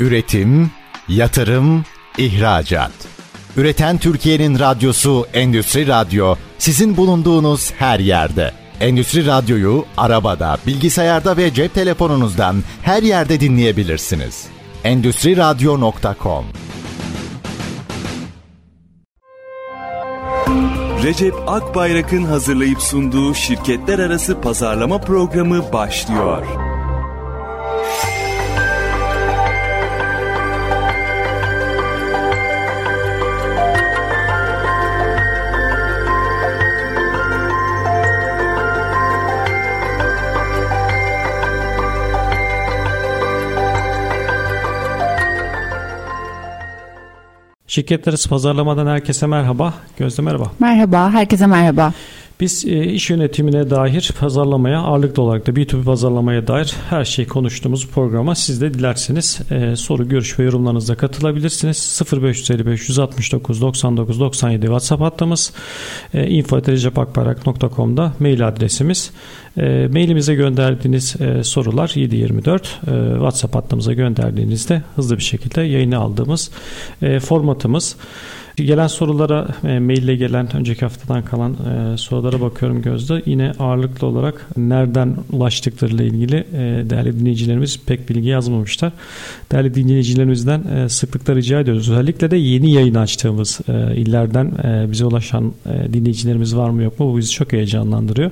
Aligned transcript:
Üretim, 0.00 0.70
yatırım, 1.08 1.84
ihracat. 2.18 2.92
Üreten 3.56 3.98
Türkiye'nin 3.98 4.58
radyosu 4.58 5.26
Endüstri 5.34 5.86
Radyo 5.86 6.34
sizin 6.58 6.96
bulunduğunuz 6.96 7.72
her 7.72 8.00
yerde. 8.00 8.52
Endüstri 8.80 9.26
Radyo'yu 9.26 9.84
arabada, 9.96 10.58
bilgisayarda 10.66 11.36
ve 11.36 11.54
cep 11.54 11.74
telefonunuzdan 11.74 12.62
her 12.82 13.02
yerde 13.02 13.40
dinleyebilirsiniz. 13.40 14.46
Endüstri 14.84 15.36
Radyo.com 15.36 16.44
Recep 21.02 21.34
Akbayrak'ın 21.46 22.24
hazırlayıp 22.24 22.82
sunduğu 22.82 23.34
şirketler 23.34 23.98
arası 23.98 24.40
pazarlama 24.40 25.00
programı 25.00 25.72
başlıyor. 25.72 26.67
Şirketler 47.68 48.12
arası 48.12 48.28
pazarlamadan 48.28 48.86
herkese 48.86 49.26
merhaba. 49.26 49.74
Gözde 49.98 50.22
merhaba. 50.22 50.52
Merhaba, 50.58 51.10
herkese 51.10 51.46
merhaba. 51.46 51.92
Biz 52.40 52.64
e, 52.64 52.84
iş 52.84 53.10
yönetimine 53.10 53.70
dair 53.70 54.10
pazarlamaya 54.20 54.78
ağırlıklı 54.80 55.22
olarak 55.22 55.46
da 55.46 55.50
B2B 55.50 55.84
pazarlamaya 55.84 56.46
dair 56.46 56.74
her 56.90 57.04
şeyi 57.04 57.28
konuştuğumuz 57.28 57.88
programa 57.88 58.34
siz 58.34 58.60
de 58.60 58.74
dilerseniz 58.74 59.40
e, 59.50 59.76
soru, 59.76 60.08
görüş 60.08 60.38
ve 60.38 60.44
yorumlarınızla 60.44 60.94
katılabilirsiniz. 60.94 62.00
0555 62.12 62.88
169 62.88 63.60
99 63.60 64.20
97 64.20 64.66
WhatsApp 64.66 65.02
hattımız 65.02 65.52
e, 66.14 66.26
info.recepakbarak.com'da 66.26 68.12
mail 68.18 68.48
adresimiz. 68.48 69.10
E, 69.58 69.88
mailimize 69.92 70.34
gönderdiğiniz 70.34 71.20
e, 71.20 71.44
sorular 71.44 71.92
724 71.94 72.62
e, 72.62 72.90
WhatsApp 73.12 73.54
hattımıza 73.54 73.92
gönderdiğinizde 73.92 74.82
hızlı 74.96 75.16
bir 75.16 75.22
şekilde 75.22 75.62
yayını 75.62 75.98
aldığımız 75.98 76.50
e, 77.02 77.20
formatımız. 77.20 77.96
Gelen 78.66 78.86
sorulara, 78.86 79.48
e, 79.64 79.78
maille 79.78 80.16
gelen 80.16 80.56
önceki 80.56 80.80
haftadan 80.80 81.24
kalan 81.24 81.52
e, 81.52 81.96
sorulara 81.96 82.40
bakıyorum 82.40 82.82
Gözde. 82.82 83.22
Yine 83.26 83.52
ağırlıklı 83.58 84.06
olarak 84.06 84.46
nereden 84.56 85.16
ulaştıklarıyla 85.32 86.04
ilgili 86.04 86.36
e, 86.36 86.90
değerli 86.90 87.20
dinleyicilerimiz 87.20 87.80
pek 87.86 88.08
bilgi 88.08 88.28
yazmamışlar. 88.28 88.92
Değerli 89.52 89.74
dinleyicilerimizden 89.74 90.62
e, 90.62 90.88
sıklıkla 90.88 91.34
rica 91.34 91.60
ediyoruz. 91.60 91.90
Özellikle 91.90 92.30
de 92.30 92.36
yeni 92.36 92.72
yayın 92.72 92.94
açtığımız 92.94 93.60
e, 93.68 93.96
illerden 93.96 94.46
e, 94.46 94.90
bize 94.92 95.04
ulaşan 95.04 95.52
e, 95.66 95.92
dinleyicilerimiz 95.92 96.56
var 96.56 96.70
mı 96.70 96.82
yok 96.82 97.00
mu? 97.00 97.12
Bu 97.12 97.18
bizi 97.18 97.30
çok 97.30 97.52
heyecanlandırıyor. 97.52 98.30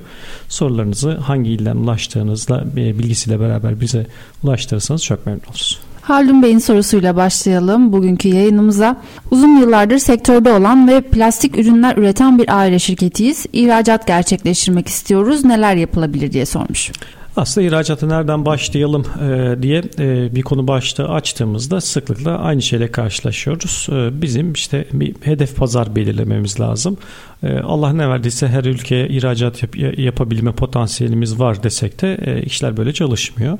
Sorularınızı 0.48 1.10
hangi 1.10 1.50
ilden 1.50 1.76
ulaştığınızla 1.76 2.64
e, 2.76 2.98
bilgisiyle 2.98 3.40
beraber 3.40 3.80
bize 3.80 4.06
ulaştırırsanız 4.42 5.04
çok 5.04 5.26
memnun 5.26 5.42
oluruz. 5.48 5.85
Haldun 6.06 6.42
Bey'in 6.42 6.58
sorusuyla 6.58 7.16
başlayalım 7.16 7.92
bugünkü 7.92 8.28
yayınımıza. 8.28 8.96
Uzun 9.30 9.60
yıllardır 9.60 9.98
sektörde 9.98 10.52
olan 10.52 10.88
ve 10.88 11.00
plastik 11.00 11.58
ürünler 11.58 11.96
üreten 11.96 12.38
bir 12.38 12.58
aile 12.58 12.78
şirketiyiz. 12.78 13.46
İhracat 13.52 14.06
gerçekleştirmek 14.06 14.88
istiyoruz. 14.88 15.44
Neler 15.44 15.74
yapılabilir 15.74 16.32
diye 16.32 16.46
sormuş. 16.46 16.90
Aslında 17.36 17.66
ihracatı 17.66 18.08
nereden 18.08 18.44
başlayalım 18.44 19.06
e, 19.22 19.62
diye 19.62 19.82
e, 19.98 20.34
bir 20.34 20.42
konu 20.42 20.68
başlığı 20.68 21.08
açtığımızda 21.08 21.80
sıklıkla 21.80 22.38
aynı 22.38 22.62
şeyle 22.62 22.90
karşılaşıyoruz. 22.90 23.86
E, 23.92 24.22
bizim 24.22 24.52
işte 24.52 24.86
bir 24.92 25.14
hedef 25.20 25.56
pazar 25.56 25.96
belirlememiz 25.96 26.60
lazım. 26.60 26.96
Allah 27.64 27.92
ne 27.92 28.08
verdiyse 28.08 28.48
her 28.48 28.64
ülkeye 28.64 29.08
ihracat 29.08 29.62
yap, 29.62 29.98
yapabilme 29.98 30.52
potansiyelimiz 30.52 31.40
var 31.40 31.62
desek 31.62 32.02
de 32.02 32.42
işler 32.46 32.76
böyle 32.76 32.92
çalışmıyor. 32.92 33.58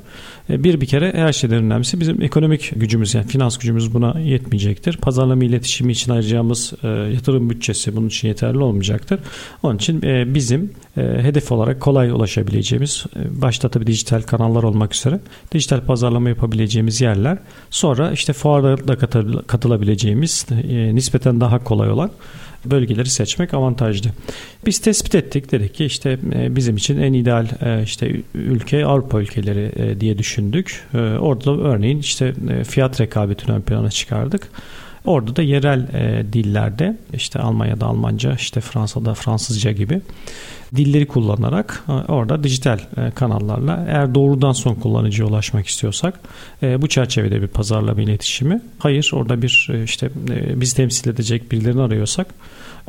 E, 0.50 0.64
bir 0.64 0.80
bir 0.80 0.86
kere 0.86 1.12
her 1.12 1.32
şeyden 1.32 1.64
önemlisi 1.64 2.00
bizim 2.00 2.22
ekonomik 2.22 2.72
gücümüz 2.76 3.14
yani 3.14 3.26
finans 3.26 3.58
gücümüz 3.58 3.94
buna 3.94 4.20
yetmeyecektir. 4.20 4.96
Pazarlama 4.96 5.44
iletişimi 5.44 5.92
için 5.92 6.12
ayıracağımız 6.12 6.72
e, 6.82 6.88
yatırım 6.88 7.50
bütçesi 7.50 7.96
bunun 7.96 8.08
için 8.08 8.28
yeterli 8.28 8.58
olmayacaktır. 8.58 9.20
Onun 9.62 9.76
için 9.76 10.02
e, 10.02 10.34
bizim 10.34 10.70
e, 10.96 11.00
hedef 11.02 11.52
olarak 11.52 11.80
kolay 11.80 12.10
ulaşabileceğimiz 12.10 13.04
e, 13.16 13.42
başta 13.42 13.68
tabii 13.68 13.86
dijital 13.86 14.22
kanallar 14.22 14.62
olmak 14.62 14.94
üzere 14.94 15.20
dijital 15.52 15.80
pazarlama 15.80 16.28
yapabileceğimiz 16.28 17.00
yerler. 17.00 17.38
Sonra 17.70 18.12
işte 18.12 18.32
fuarda 18.32 18.96
katılabileceğimiz 19.46 20.46
e, 20.68 20.94
nispeten 20.94 21.40
daha 21.40 21.64
kolay 21.64 21.90
olan 21.90 22.10
bölgeleri 22.70 23.10
seçmek 23.10 23.54
avantajlı. 23.54 24.10
Biz 24.66 24.78
tespit 24.78 25.14
ettik 25.14 25.52
dedik 25.52 25.74
ki 25.74 25.84
işte 25.84 26.18
e, 26.34 26.56
bizim 26.56 26.76
için 26.76 27.02
en 27.02 27.12
ideal 27.12 27.46
e, 27.60 27.82
işte 27.82 28.16
ülke 28.34 28.86
Avrupa 28.86 29.20
ülkeleri 29.20 29.72
e, 29.76 30.00
diye 30.00 30.18
düşündük. 30.18 30.84
Orada 31.20 31.56
örneğin 31.56 31.98
işte 31.98 32.34
fiyat 32.68 33.00
rekabetini 33.00 33.56
ön 33.56 33.60
plana 33.60 33.90
çıkardık. 33.90 34.48
Orada 35.06 35.36
da 35.36 35.42
yerel 35.42 35.88
e, 35.94 36.32
dillerde 36.32 36.96
işte 37.12 37.38
Almanya'da 37.38 37.86
Almanca, 37.86 38.34
işte 38.34 38.60
Fransa'da 38.60 39.14
Fransızca 39.14 39.72
gibi 39.72 40.00
dilleri 40.76 41.06
kullanarak 41.06 41.84
orada 42.08 42.44
dijital 42.44 42.78
e, 42.78 43.10
kanallarla 43.10 43.86
eğer 43.88 44.14
doğrudan 44.14 44.52
son 44.52 44.74
kullanıcıya 44.74 45.28
ulaşmak 45.28 45.66
istiyorsak 45.66 46.20
e, 46.62 46.82
bu 46.82 46.88
çerçevede 46.88 47.42
bir 47.42 47.46
pazarlama 47.46 48.02
iletişimi. 48.02 48.60
Hayır 48.78 49.10
orada 49.14 49.42
bir 49.42 49.68
e, 49.72 49.82
işte 49.82 50.10
e, 50.30 50.60
biz 50.60 50.72
temsil 50.72 51.10
edecek 51.10 51.52
birilerini 51.52 51.82
arıyorsak 51.82 52.26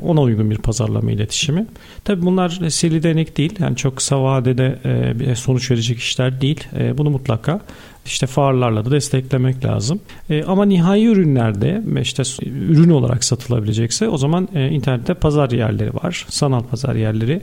ona 0.01 0.21
uygun 0.21 0.51
bir 0.51 0.57
pazarlama 0.57 1.11
iletişimi. 1.11 1.65
Tabii 2.03 2.21
bunlar 2.21 2.49
seri 2.69 3.03
denek 3.03 3.37
değil. 3.37 3.53
Yani 3.59 3.75
çok 3.75 3.95
kısa 3.95 4.23
vadede 4.23 4.79
e, 5.21 5.35
sonuç 5.35 5.71
verecek 5.71 5.97
işler 5.97 6.41
değil. 6.41 6.67
E, 6.79 6.97
bunu 6.97 7.09
mutlaka 7.09 7.61
işte 8.07 8.27
farlarla 8.27 8.85
da 8.85 8.91
desteklemek 8.91 9.65
lazım. 9.65 9.99
E, 10.29 10.43
ama 10.43 10.65
nihai 10.65 11.05
ürünlerde 11.05 11.81
işte 12.01 12.23
ürün 12.45 12.89
olarak 12.89 13.23
satılabilecekse 13.23 14.09
o 14.09 14.17
zaman 14.17 14.49
e, 14.55 14.69
internette 14.69 15.13
pazar 15.13 15.51
yerleri 15.51 15.93
var. 15.93 16.25
Sanal 16.29 16.63
pazar 16.63 16.95
yerleri. 16.95 17.41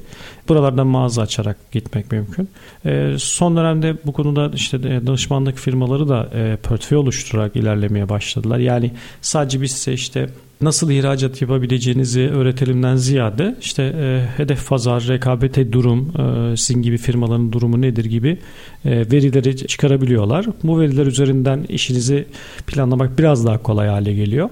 Buralardan 0.48 0.86
mağaza 0.86 1.22
açarak 1.22 1.72
gitmek 1.72 2.12
mümkün. 2.12 2.48
E, 2.86 3.14
son 3.18 3.56
dönemde 3.56 3.96
bu 4.06 4.12
konuda 4.12 4.50
işte 4.54 4.76
e, 4.76 5.06
danışmanlık 5.06 5.58
firmaları 5.58 6.08
da 6.08 6.28
e, 6.34 6.56
portföy 6.56 6.98
oluşturarak 6.98 7.56
ilerlemeye 7.56 8.08
başladılar. 8.08 8.58
Yani 8.58 8.90
sadece 9.22 9.62
biz 9.62 9.88
işte 9.88 10.28
nasıl 10.64 10.90
ihracat 10.90 11.42
yapabileceğinizi 11.42 12.20
öğretelimden 12.20 12.96
ziyade 12.96 13.56
işte 13.60 13.82
e, 13.82 14.26
hedef 14.36 14.68
pazar, 14.68 15.08
rekabete 15.08 15.72
durum, 15.72 16.12
e, 16.18 16.56
sizin 16.56 16.82
gibi 16.82 16.98
firmaların 16.98 17.52
durumu 17.52 17.80
nedir 17.80 18.04
gibi 18.04 18.38
e, 18.84 18.90
verileri 19.12 19.56
çıkarabiliyorlar. 19.56 20.46
Bu 20.62 20.80
veriler 20.80 21.06
üzerinden 21.06 21.62
işinizi 21.68 22.24
planlamak 22.66 23.18
biraz 23.18 23.46
daha 23.46 23.62
kolay 23.62 23.88
hale 23.88 24.14
geliyor. 24.14 24.50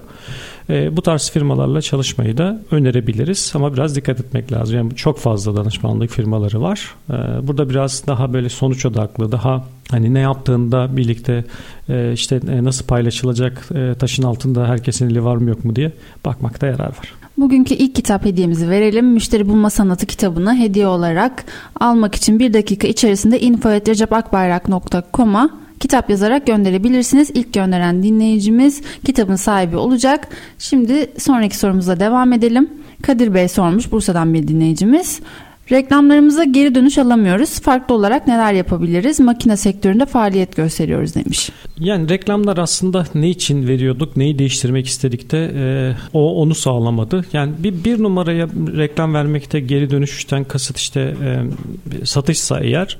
E, 0.69 0.97
bu 0.97 1.01
tarz 1.01 1.31
firmalarla 1.31 1.81
çalışmayı 1.81 2.37
da 2.37 2.61
önerebiliriz 2.71 3.51
ama 3.55 3.73
biraz 3.73 3.95
dikkat 3.95 4.19
etmek 4.19 4.51
lazım. 4.51 4.75
Yani 4.75 4.95
çok 4.95 5.19
fazla 5.19 5.55
danışmanlık 5.55 6.09
firmaları 6.09 6.61
var. 6.61 6.95
E, 7.09 7.47
burada 7.47 7.69
biraz 7.69 8.07
daha 8.07 8.33
böyle 8.33 8.49
sonuç 8.49 8.85
odaklı, 8.85 9.31
daha 9.31 9.65
hani 9.91 10.13
ne 10.13 10.19
yaptığında 10.19 10.97
birlikte 10.97 11.45
e, 11.89 12.13
işte 12.13 12.39
e, 12.51 12.63
nasıl 12.63 12.85
paylaşılacak 12.85 13.69
e, 13.75 13.95
taşın 13.95 14.23
altında 14.23 14.67
herkesin 14.67 15.09
eli 15.09 15.23
var 15.23 15.35
mı 15.35 15.49
yok 15.49 15.65
mu 15.65 15.75
diye 15.75 15.91
bakmakta 16.25 16.67
yarar 16.67 16.87
var. 16.87 17.13
Bugünkü 17.37 17.73
ilk 17.73 17.95
kitap 17.95 18.25
hediyemizi 18.25 18.69
verelim. 18.69 19.05
Müşteri 19.05 19.49
Bulma 19.49 19.69
Sanatı 19.69 20.05
kitabını 20.05 20.57
hediye 20.57 20.87
olarak 20.87 21.45
almak 21.79 22.15
için 22.15 22.39
bir 22.39 22.53
dakika 22.53 22.87
içerisinde 22.87 23.39
info.recepakbayrak.com'a 23.39 25.62
kitap 25.83 26.09
yazarak 26.09 26.47
gönderebilirsiniz. 26.47 27.29
İlk 27.33 27.53
gönderen 27.53 28.03
dinleyicimiz 28.03 28.81
kitabın 29.05 29.35
sahibi 29.35 29.77
olacak. 29.77 30.27
Şimdi 30.59 31.11
sonraki 31.17 31.57
sorumuza 31.57 31.99
devam 31.99 32.33
edelim. 32.33 32.69
Kadir 33.01 33.33
Bey 33.33 33.47
sormuş 33.47 33.91
Bursa'dan 33.91 34.33
bir 34.33 34.47
dinleyicimiz. 34.47 35.19
Reklamlarımıza 35.71 36.43
geri 36.43 36.75
dönüş 36.75 36.97
alamıyoruz. 36.97 37.59
Farklı 37.59 37.95
olarak 37.95 38.27
neler 38.27 38.53
yapabiliriz? 38.53 39.19
Makine 39.19 39.57
sektöründe 39.57 40.05
faaliyet 40.05 40.55
gösteriyoruz 40.55 41.15
demiş. 41.15 41.49
Yani 41.79 42.09
reklamlar 42.09 42.57
aslında 42.57 43.05
ne 43.15 43.29
için 43.29 43.67
veriyorduk, 43.67 44.17
neyi 44.17 44.39
değiştirmek 44.39 44.87
istedik 44.87 45.31
de 45.31 45.51
e, 45.55 45.65
o 46.13 46.41
onu 46.41 46.55
sağlamadı. 46.55 47.25
Yani 47.33 47.53
bir, 47.59 47.83
bir 47.83 48.03
numaraya 48.03 48.47
reklam 48.77 49.13
vermekte 49.13 49.59
geri 49.59 49.89
dönüşten 49.89 50.43
kasıt 50.43 50.77
işte 50.77 50.99
e, 51.01 52.05
satışsa 52.05 52.59
eğer 52.59 52.97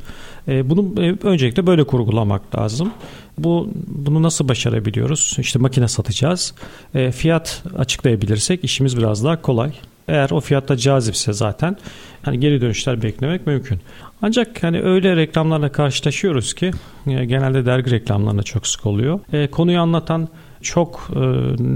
e, 0.48 0.69
bunu 0.69 1.04
e, 1.04 1.16
öncelikle 1.24 1.68
böyle 1.68 1.84
kurgulamak 1.84 2.56
lazım. 2.56 2.92
Bu 3.38 3.69
bunu 3.88 4.24
nasıl 4.24 4.48
başarabiliyoruz? 4.48 5.36
İşte 5.40 5.60
makine 5.60 5.88
satacağız. 5.88 6.54
E, 6.95 7.12
fiyat 7.12 7.63
açıklayabilirsek 7.78 8.63
işimiz 8.63 8.98
biraz 8.98 9.24
daha 9.24 9.42
kolay. 9.42 9.72
Eğer 10.07 10.30
o 10.30 10.40
fiyatta 10.40 10.78
cazipse 10.78 11.34
zaten 11.34 11.78
hani 12.22 12.40
geri 12.40 12.62
dönüşler 12.62 13.01
beklemek 13.01 13.48
mümkün. 13.48 13.80
Ancak 14.22 14.63
hani 14.63 14.81
öyle 14.81 15.16
reklamlarla 15.16 15.72
karşılaşıyoruz 15.72 16.54
ki 16.54 16.72
e, 17.07 17.25
genelde 17.25 17.66
dergi 17.66 17.92
reklamlarında 17.92 18.44
çok 18.44 18.68
sık 18.68 18.86
oluyor. 18.86 19.19
Konuyu 19.51 19.80
anlatan 19.80 20.30
çok 20.63 21.10
e, 21.16 21.19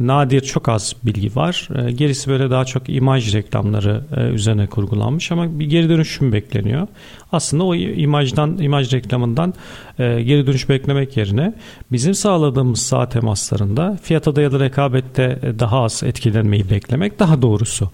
nadir, 0.07 0.41
çok 0.41 0.69
az 0.69 0.95
bilgi 1.03 1.35
var. 1.35 1.69
E, 1.75 1.91
gerisi 1.91 2.29
böyle 2.29 2.49
daha 2.49 2.65
çok 2.65 2.89
imaj 2.89 3.33
reklamları 3.33 4.03
e, 4.17 4.21
üzerine 4.21 4.67
kurgulanmış 4.67 5.31
ama 5.31 5.59
bir 5.59 5.65
geri 5.65 5.89
dönüşüm 5.89 6.33
bekleniyor. 6.33 6.87
Aslında 7.31 7.63
o 7.63 7.75
imajdan, 7.75 8.57
imaj 8.57 8.93
reklamından 8.93 9.53
e, 9.99 10.21
geri 10.21 10.47
dönüş 10.47 10.69
beklemek 10.69 11.17
yerine 11.17 11.53
bizim 11.91 12.13
sağladığımız 12.13 12.81
sağ 12.81 13.09
temaslarında 13.09 13.97
fiyata 14.03 14.35
dayalı 14.35 14.59
rekabette 14.59 15.39
daha 15.59 15.83
az 15.83 16.03
etkilenmeyi 16.03 16.69
beklemek 16.69 17.19
daha 17.19 17.41
doğrusu. 17.41 17.89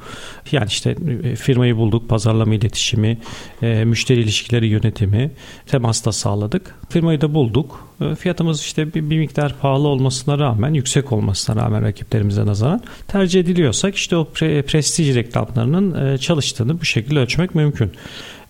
Yani 0.51 0.67
işte 0.67 0.95
e, 1.23 1.35
firmayı 1.35 1.77
bulduk, 1.77 2.09
pazarlama 2.09 2.53
iletişimi, 2.53 3.17
e, 3.61 3.85
müşteri 3.85 4.21
ilişkileri 4.21 4.67
yönetimi 4.67 5.31
temasta 5.65 6.11
sağladık. 6.11 6.75
Firmayı 6.89 7.21
da 7.21 7.33
bulduk. 7.33 7.87
E, 8.01 8.15
fiyatımız 8.15 8.61
işte 8.61 8.93
bir, 8.93 9.09
bir 9.09 9.19
miktar 9.19 9.55
pahalı 9.61 9.87
olmasına 9.87 10.39
rağmen, 10.39 10.73
yüksek 10.73 11.11
olmasına 11.11 11.61
rağmen 11.61 11.83
rakiplerimize 11.83 12.45
nazaran 12.45 12.81
tercih 13.07 13.39
ediliyorsak 13.39 13.95
işte 13.95 14.17
o 14.17 14.25
pre, 14.25 14.61
prestij 14.61 15.15
reklamlarının 15.15 16.17
çalıştığını 16.17 16.81
bu 16.81 16.85
şekilde 16.85 17.19
ölçmek 17.19 17.55
mümkün. 17.55 17.91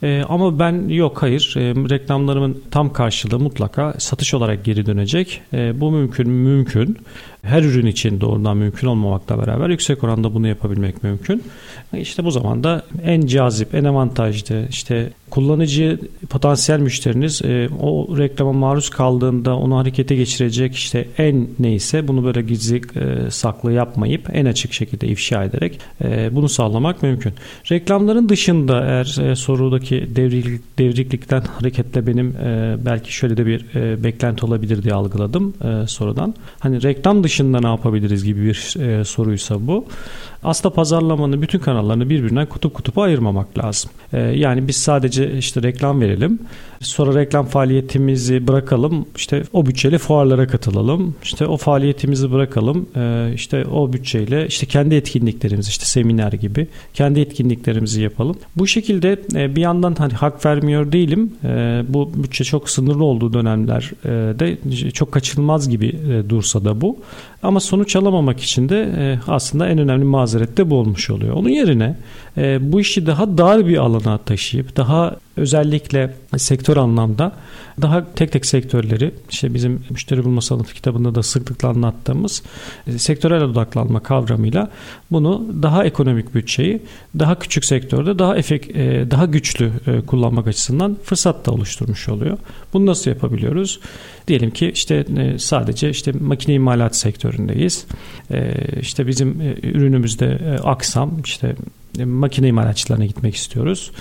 E, 0.03 0.23
ama 0.29 0.59
ben 0.59 0.87
yok 0.87 1.21
hayır 1.21 1.53
e, 1.57 1.61
reklamlarımın 1.89 2.63
tam 2.71 2.93
karşılığı 2.93 3.39
mutlaka 3.39 3.93
satış 3.97 4.33
olarak 4.33 4.65
geri 4.65 4.85
dönecek. 4.85 5.41
E, 5.53 5.81
bu 5.81 5.91
mümkün 5.91 6.29
mümkün. 6.29 6.97
Her 7.43 7.63
ürün 7.63 7.85
için 7.85 8.21
doğrudan 8.21 8.57
mümkün 8.57 8.87
olmamakla 8.87 9.37
beraber 9.37 9.69
yüksek 9.69 10.03
oranda 10.03 10.33
bunu 10.33 10.47
yapabilmek 10.47 11.03
mümkün. 11.03 11.43
İşte 11.93 12.25
bu 12.25 12.31
zaman 12.31 12.63
da 12.63 12.85
en 13.03 13.21
cazip, 13.21 13.75
en 13.75 13.83
avantajlı 13.83 14.67
işte 14.69 15.09
kullanıcı 15.33 15.99
potansiyel 16.29 16.79
müşteriniz 16.79 17.41
e, 17.41 17.69
o 17.81 18.17
reklama 18.17 18.53
maruz 18.53 18.89
kaldığında 18.89 19.57
onu 19.57 19.77
harekete 19.77 20.15
geçirecek 20.15 20.75
işte 20.75 21.07
en 21.17 21.47
neyse 21.59 22.07
bunu 22.07 22.23
böyle 22.23 22.41
gizli 22.41 22.75
e, 22.75 23.31
saklı 23.31 23.71
yapmayıp 23.71 24.29
en 24.33 24.45
açık 24.45 24.73
şekilde 24.73 25.07
ifşa 25.07 25.43
ederek 25.43 25.79
e, 26.03 26.35
bunu 26.35 26.49
sağlamak 26.49 27.03
mümkün. 27.03 27.33
Reklamların 27.71 28.29
dışında 28.29 28.85
eğer 28.85 29.35
sorudaki 29.35 30.07
devrik, 30.15 30.77
devriklikten 30.79 31.41
hareketle 31.59 32.07
benim 32.07 32.35
belki 32.85 33.13
şöyle 33.13 33.37
de 33.37 33.45
bir 33.45 33.65
beklenti 34.03 34.45
olabilir 34.45 34.83
diye 34.83 34.93
algıladım 34.93 35.53
sorudan. 35.87 36.35
Hani 36.59 36.83
reklam 36.83 37.23
dışında 37.33 37.59
ne 37.59 37.67
yapabiliriz 37.67 38.23
gibi 38.23 38.45
bir 38.45 38.79
e, 38.79 39.03
soruysa 39.03 39.67
bu 39.67 39.85
aslında 40.43 40.75
pazarlamanın 40.75 41.41
bütün 41.41 41.59
kanallarını 41.59 42.09
birbirinden 42.09 42.45
kutup 42.45 42.73
kutup 42.73 42.97
ayırmamak 42.97 43.57
lazım. 43.57 43.91
Ee, 44.13 44.19
yani 44.19 44.67
biz 44.67 44.75
sadece 44.75 45.37
işte 45.37 45.63
reklam 45.63 46.01
verelim. 46.01 46.39
Sonra 46.81 47.19
reklam 47.19 47.45
faaliyetimizi 47.45 48.47
bırakalım. 48.47 49.05
İşte 49.15 49.43
o 49.53 49.65
bütçeyle 49.65 49.97
fuarlara 49.97 50.47
katılalım. 50.47 51.15
İşte 51.23 51.47
o 51.47 51.57
faaliyetimizi 51.57 52.31
bırakalım. 52.31 52.89
Ee, 52.95 53.31
işte 53.35 53.65
o 53.65 53.93
bütçeyle 53.93 54.47
işte 54.47 54.65
kendi 54.65 54.95
etkinliklerimizi 54.95 55.69
işte 55.69 55.85
seminer 55.85 56.31
gibi 56.31 56.67
kendi 56.93 57.19
etkinliklerimizi 57.19 58.01
yapalım. 58.01 58.35
Bu 58.55 58.67
şekilde 58.67 59.21
e, 59.35 59.55
bir 59.55 59.61
yandan 59.61 59.95
hani 59.97 60.13
hak 60.13 60.45
vermiyor 60.45 60.91
değilim. 60.91 61.33
E, 61.43 61.83
bu 61.87 62.11
bütçe 62.15 62.43
çok 62.43 62.69
sınırlı 62.69 63.03
olduğu 63.03 63.33
dönemlerde 63.33 64.57
çok 64.91 65.11
kaçınılmaz 65.11 65.69
gibi 65.69 65.87
e, 65.87 66.29
dursa 66.29 66.65
da 66.65 66.81
bu. 66.81 66.97
Ama 67.43 67.59
sonuç 67.59 67.95
alamamak 67.95 68.39
için 68.39 68.69
de 68.69 69.19
aslında 69.27 69.67
en 69.67 69.77
önemli 69.77 70.03
mazeret 70.03 70.57
de 70.57 70.69
bu 70.69 70.75
olmuş 70.75 71.09
oluyor. 71.09 71.33
Onun 71.33 71.49
yerine 71.49 71.95
bu 72.59 72.81
işi 72.81 73.05
daha 73.05 73.37
dar 73.37 73.67
bir 73.67 73.77
alana 73.77 74.17
taşıyıp 74.17 74.77
daha 74.77 75.15
özellikle 75.37 76.13
sektör 76.37 76.77
anlamda 76.77 77.31
daha 77.81 78.13
tek 78.15 78.31
tek 78.31 78.45
sektörleri 78.45 79.11
işte 79.29 79.53
bizim 79.53 79.83
müşteri 79.89 80.23
bulma 80.25 80.41
sanatı 80.41 80.73
kitabında 80.73 81.15
da 81.15 81.23
sıklıkla 81.23 81.69
anlattığımız 81.69 82.43
e, 82.87 82.99
sektörel 82.99 83.43
odaklanma 83.43 83.99
kavramıyla 83.99 84.71
bunu 85.11 85.47
daha 85.61 85.83
ekonomik 85.83 86.35
bütçeyi 86.35 86.81
daha 87.19 87.39
küçük 87.39 87.65
sektörde 87.65 88.19
daha 88.19 88.37
efek, 88.37 88.69
e, 88.75 89.11
daha 89.11 89.25
güçlü 89.25 89.71
e, 89.87 90.01
kullanmak 90.01 90.47
açısından 90.47 90.97
fırsat 91.03 91.45
da 91.45 91.51
oluşturmuş 91.51 92.09
oluyor. 92.09 92.37
Bunu 92.73 92.85
nasıl 92.85 93.11
yapabiliyoruz? 93.11 93.79
Diyelim 94.27 94.51
ki 94.51 94.71
işte 94.73 95.05
sadece 95.37 95.89
işte 95.89 96.11
makine 96.11 96.55
imalat 96.55 96.95
sektöründeyiz. 96.95 97.85
İşte 98.81 99.07
bizim 99.07 99.41
ürünümüzde 99.63 100.59
aksam 100.63 101.21
işte 101.25 101.55
makine 102.05 102.47
imalatçılarına 102.47 103.05
gitmek 103.05 103.35
istiyoruz. 103.35 103.91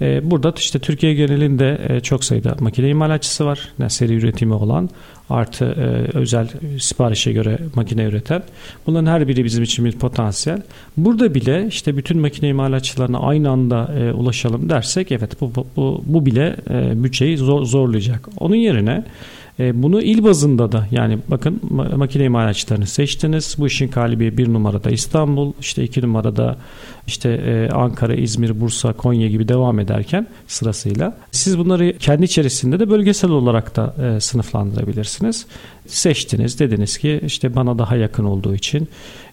Ee, 0.00 0.30
burada 0.30 0.54
işte 0.56 0.78
Türkiye 0.78 1.14
genelinde 1.14 1.80
e, 1.88 2.00
çok 2.00 2.24
sayıda 2.24 2.56
makine 2.60 2.88
imalatçısı 2.88 3.46
var. 3.46 3.68
Yani 3.78 3.90
seri 3.90 4.14
üretimi 4.14 4.54
olan 4.54 4.90
artı 5.30 5.64
e, 5.64 6.18
özel 6.18 6.48
siparişe 6.80 7.32
göre 7.32 7.58
makine 7.74 8.04
üreten. 8.04 8.42
Bunların 8.86 9.06
her 9.06 9.28
biri 9.28 9.44
bizim 9.44 9.62
için 9.62 9.84
bir 9.84 9.92
potansiyel. 9.92 10.62
Burada 10.96 11.34
bile 11.34 11.66
işte 11.68 11.96
bütün 11.96 12.20
makine 12.20 12.48
imalatçılarına 12.48 13.18
aynı 13.18 13.50
anda 13.50 13.94
e, 13.98 14.12
ulaşalım 14.12 14.68
dersek 14.68 15.12
evet 15.12 15.40
bu, 15.40 15.52
bu, 15.76 16.02
bu 16.06 16.26
bile 16.26 16.56
bütçeyi 17.02 17.36
zor, 17.36 17.64
zorlayacak. 17.64 18.28
Onun 18.38 18.56
yerine 18.56 19.04
bunu 19.74 20.02
il 20.02 20.24
bazında 20.24 20.72
da 20.72 20.86
yani 20.90 21.18
bakın 21.28 21.60
makine 21.96 22.24
imalatçılarını 22.24 22.86
seçtiniz. 22.86 23.56
Bu 23.58 23.66
işin 23.66 23.90
galibi 23.90 24.38
bir 24.38 24.52
numarada 24.52 24.90
İstanbul, 24.90 25.52
işte 25.60 25.84
iki 25.84 26.02
numarada 26.02 26.56
işte 27.06 27.28
e, 27.30 27.68
Ankara, 27.74 28.14
İzmir, 28.14 28.60
Bursa, 28.60 28.92
Konya 28.92 29.28
gibi 29.28 29.48
devam 29.48 29.78
ederken 29.78 30.26
sırasıyla 30.46 31.16
siz 31.30 31.58
bunları 31.58 31.98
kendi 31.98 32.24
içerisinde 32.24 32.80
de 32.80 32.90
bölgesel 32.90 33.30
olarak 33.30 33.76
da 33.76 33.94
e, 34.16 34.20
sınıflandırabilirsiniz. 34.20 35.46
Seçtiniz 35.86 36.58
dediniz 36.58 36.98
ki 36.98 37.20
işte 37.26 37.54
bana 37.54 37.78
daha 37.78 37.96
yakın 37.96 38.24
olduğu 38.24 38.54
için 38.54 38.88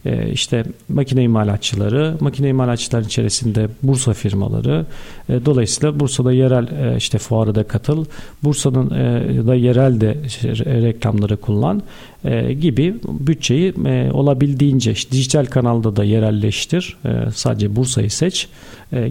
e, 0.07 0.31
işte 0.31 0.63
makine 0.89 1.23
imalatçıları, 1.23 2.15
makine 2.19 2.49
imalatçıların 2.49 3.05
içerisinde 3.05 3.67
Bursa 3.83 4.13
firmaları, 4.13 4.85
e, 5.29 5.45
dolayısıyla 5.45 5.99
Bursa'da 5.99 6.31
yerel 6.31 6.67
e, 6.67 6.97
işte 6.97 7.17
fuarı 7.17 7.55
da 7.55 7.63
katıl, 7.63 8.05
Bursa'nın 8.43 8.89
e, 8.89 9.47
da 9.47 9.55
yerel 9.55 10.01
de 10.01 10.17
işte, 10.25 10.49
reklamları 10.65 11.37
kullan 11.37 11.81
e, 12.27 12.53
gibi 12.53 12.95
bütçeyi 13.03 13.73
e, 13.85 14.11
olabildiğince 14.11 14.93
dijital 15.11 15.45
kanalda 15.45 15.95
da 15.95 16.03
yerelleştir. 16.03 16.97
E, 17.05 17.31
sadece 17.35 17.75
Bursa'yı 17.75 18.11
seç 18.11 18.47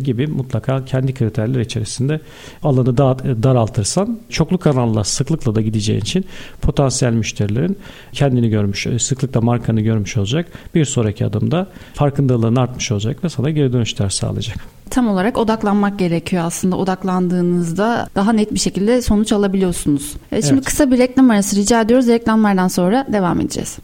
gibi 0.04 0.26
mutlaka 0.26 0.84
kendi 0.84 1.14
kriterler 1.14 1.60
içerisinde 1.60 2.20
alanı 2.62 2.96
da, 2.96 3.16
daraltırsan 3.42 4.18
çoklu 4.30 4.58
kanalla 4.58 5.04
sıklıkla 5.04 5.54
da 5.54 5.60
gideceğin 5.60 6.00
için 6.00 6.24
potansiyel 6.62 7.12
müşterilerin 7.12 7.78
kendini 8.12 8.48
görmüş, 8.48 8.86
sıklıkla 8.98 9.40
markanı 9.40 9.80
görmüş 9.80 10.16
olacak. 10.16 10.48
Bir 10.74 10.84
sonraki 10.84 11.26
adımda 11.26 11.66
farkındalığın 11.94 12.56
artmış 12.56 12.92
olacak 12.92 13.24
ve 13.24 13.28
sana 13.28 13.50
geri 13.50 13.72
dönüşler 13.72 14.08
sağlayacak. 14.08 14.75
Tam 14.90 15.08
olarak 15.08 15.38
odaklanmak 15.38 15.98
gerekiyor 15.98 16.44
aslında. 16.44 16.76
Odaklandığınızda 16.76 18.08
daha 18.14 18.32
net 18.32 18.54
bir 18.54 18.58
şekilde 18.58 19.02
sonuç 19.02 19.32
alabiliyorsunuz. 19.32 20.14
E, 20.32 20.42
şimdi 20.42 20.54
evet. 20.54 20.64
kısa 20.64 20.90
bir 20.90 20.98
reklam 20.98 21.30
arası 21.30 21.56
rica 21.56 21.80
ediyoruz. 21.80 22.08
Reklamlardan 22.08 22.68
sonra 22.68 23.06
devam 23.12 23.40
edeceğiz. 23.40 23.78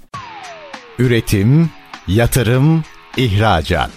Üretim, 0.98 1.70
yatırım, 2.08 2.82
ihracat. 3.16 3.90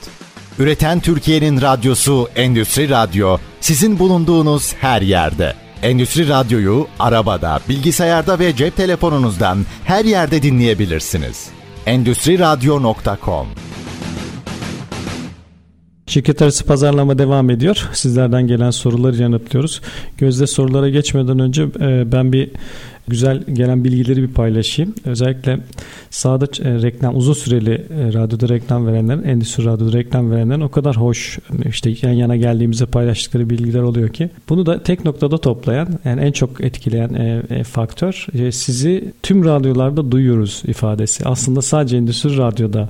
Üreten 0.59 0.99
Türkiye'nin 0.99 1.61
radyosu 1.61 2.27
Endüstri 2.35 2.89
Radyo 2.89 3.37
sizin 3.61 3.99
bulunduğunuz 3.99 4.73
her 4.73 5.01
yerde. 5.01 5.53
Endüstri 5.83 6.29
Radyo'yu 6.29 6.87
arabada, 6.99 7.59
bilgisayarda 7.69 8.39
ve 8.39 8.55
cep 8.55 8.75
telefonunuzdan 8.75 9.65
her 9.83 10.05
yerde 10.05 10.41
dinleyebilirsiniz. 10.41 11.49
Endüstri 11.85 12.39
Radyo.com 12.39 13.47
Şirket 16.07 16.41
arası 16.41 16.65
pazarlama 16.65 17.17
devam 17.17 17.49
ediyor. 17.49 17.89
Sizlerden 17.93 18.47
gelen 18.47 18.71
soruları 18.71 19.21
yanıtlıyoruz. 19.21 19.81
Gözde 20.17 20.47
sorulara 20.47 20.89
geçmeden 20.89 21.39
önce 21.39 21.63
e, 21.63 22.11
ben 22.11 22.33
bir 22.33 22.49
güzel 23.07 23.43
gelen 23.53 23.83
bilgileri 23.83 24.21
bir 24.21 24.33
paylaşayım. 24.33 24.93
Özellikle 25.05 25.59
sağda 26.09 26.45
e, 26.45 26.81
reklam 26.81 27.15
uzun 27.15 27.33
süreli 27.33 27.73
e, 27.73 28.13
radyoda 28.13 28.49
reklam 28.49 28.87
verenlerin, 28.87 29.23
endüstri 29.23 29.65
radyoda 29.65 29.97
reklam 29.97 30.31
verenlerin 30.31 30.61
o 30.61 30.69
kadar 30.69 30.95
hoş 30.97 31.39
işte 31.65 31.93
yan 32.01 32.11
yana 32.13 32.35
geldiğimizde 32.35 32.85
paylaştıkları 32.85 33.49
bilgiler 33.49 33.81
oluyor 33.81 34.09
ki 34.09 34.29
bunu 34.49 34.65
da 34.65 34.83
tek 34.83 35.05
noktada 35.05 35.37
toplayan 35.37 35.87
yani 36.05 36.21
en 36.21 36.31
çok 36.31 36.61
etkileyen 36.61 37.41
faktör 37.63 38.27
sizi 38.51 39.13
tüm 39.23 39.45
radyolarda 39.45 40.11
duyuyoruz 40.11 40.63
ifadesi. 40.67 41.25
Aslında 41.25 41.61
sadece 41.61 41.97
endüstri 41.97 42.37
radyoda 42.37 42.89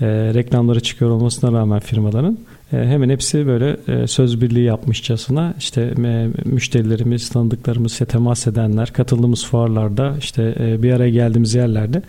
e, 0.00 0.06
reklamları 0.34 0.80
çıkıyor 0.80 1.10
olmasına 1.10 1.58
rağmen 1.58 1.80
firmaların 1.80 2.38
hemen 2.70 3.08
hepsi 3.08 3.46
böyle 3.46 3.76
e, 3.88 4.06
söz 4.06 4.40
birliği 4.40 4.64
yapmışçasına 4.64 5.54
işte 5.58 5.94
e, 6.04 6.28
müşterilerimiz, 6.44 7.28
tanıdıklarımız, 7.28 7.98
temas 7.98 8.46
edenler, 8.46 8.92
katıldığımız 8.92 9.46
fuarlarda 9.46 10.14
işte 10.18 10.54
bir 10.82 10.92
araya 10.92 11.10
geldiğimiz 11.10 11.54
yerlerde 11.54 12.02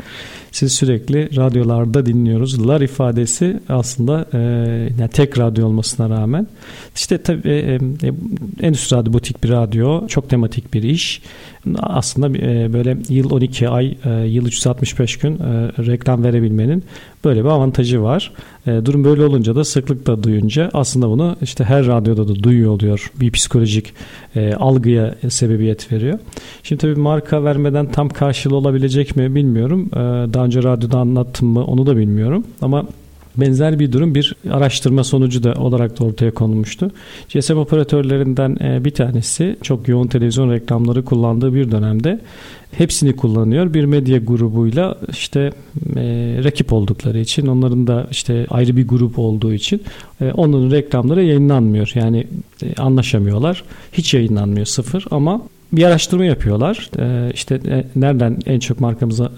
siz 0.51 0.74
sürekli 0.74 1.36
radyolarda 1.36 2.06
dinliyoruz. 2.06 2.68
Lar 2.68 2.82
ifadesi 2.82 3.60
aslında 3.70 4.25
yani 5.00 5.10
tek 5.13 5.39
radyo 5.39 5.68
olmasına 5.68 6.10
rağmen 6.10 6.48
işte 6.96 7.18
tabii 7.18 7.80
endüstri 8.62 8.98
radyo 8.98 9.13
butik 9.13 9.44
bir 9.44 9.50
radyo, 9.50 10.08
çok 10.08 10.30
tematik 10.30 10.74
bir 10.74 10.84
iş. 10.84 11.22
Aslında 11.80 12.34
böyle 12.74 12.98
yıl 13.10 13.32
12 13.32 13.70
ay, 13.70 13.98
yıl 14.25 14.46
365 14.46 15.18
gün 15.18 15.39
reklam 15.88 16.24
verebilmenin 16.24 16.84
böyle 17.25 17.44
bir 17.44 17.50
avantajı 17.50 18.01
var. 18.01 18.32
Durum 18.68 19.03
böyle 19.03 19.25
olunca 19.25 19.56
da 19.56 19.63
sıklıkla 19.63 20.24
duyunca 20.24 20.50
aslında 20.74 21.10
bunu 21.10 21.36
işte 21.41 21.63
her 21.63 21.88
radyoda 21.88 22.27
da 22.27 22.43
duyuyor 22.43 22.72
oluyor. 22.72 23.12
Bir 23.20 23.31
psikolojik 23.31 23.93
e, 24.36 24.53
algıya 24.53 25.15
sebebiyet 25.29 25.91
veriyor. 25.91 26.20
Şimdi 26.63 26.81
tabii 26.81 26.96
marka 26.96 27.43
vermeden 27.43 27.91
tam 27.91 28.10
karşılığı 28.10 28.55
olabilecek 28.55 29.15
mi 29.15 29.36
bilmiyorum. 29.36 29.89
E, 29.93 29.98
daha 30.34 30.46
önce 30.46 30.63
radyoda 30.63 31.00
anlattım 31.00 31.48
mı 31.48 31.65
onu 31.65 31.86
da 31.86 31.98
bilmiyorum. 31.98 32.43
Ama 32.62 32.86
Benzer 33.38 33.79
bir 33.79 33.91
durum 33.91 34.15
bir 34.15 34.35
araştırma 34.51 35.03
sonucu 35.03 35.43
da 35.43 35.53
olarak 35.53 36.00
da 36.00 36.03
ortaya 36.03 36.31
konulmuştu. 36.31 36.91
GSM 37.33 37.57
operatörlerinden 37.57 38.57
e, 38.61 38.85
bir 38.85 38.91
tanesi 38.91 39.55
çok 39.61 39.88
yoğun 39.88 40.07
televizyon 40.07 40.51
reklamları 40.51 41.05
kullandığı 41.05 41.53
bir 41.53 41.71
dönemde 41.71 42.19
hepsini 42.71 43.15
kullanıyor. 43.15 43.73
Bir 43.73 43.85
medya 43.85 44.17
grubuyla 44.17 44.97
işte 45.09 45.39
e, 45.95 46.03
rakip 46.43 46.73
oldukları 46.73 47.19
için 47.19 47.47
onların 47.47 47.88
da 47.88 48.07
işte 48.11 48.45
ayrı 48.50 48.77
bir 48.77 48.88
grup 48.88 49.19
olduğu 49.19 49.53
için 49.53 49.81
e, 50.21 50.31
onların 50.31 50.71
reklamları 50.71 51.23
yayınlanmıyor. 51.23 51.91
Yani 51.95 52.27
e, 52.63 52.75
anlaşamıyorlar. 52.75 53.63
Hiç 53.93 54.13
yayınlanmıyor 54.13 54.65
sıfır 54.65 55.05
ama 55.11 55.41
bir 55.73 55.83
araştırma 55.83 56.25
yapıyorlar. 56.25 56.89
Ee, 56.99 57.31
işte 57.33 57.59
e, 57.67 57.85
nereden 57.95 58.37
en 58.45 58.59
çok 58.59 58.79
markamızı 58.79 59.31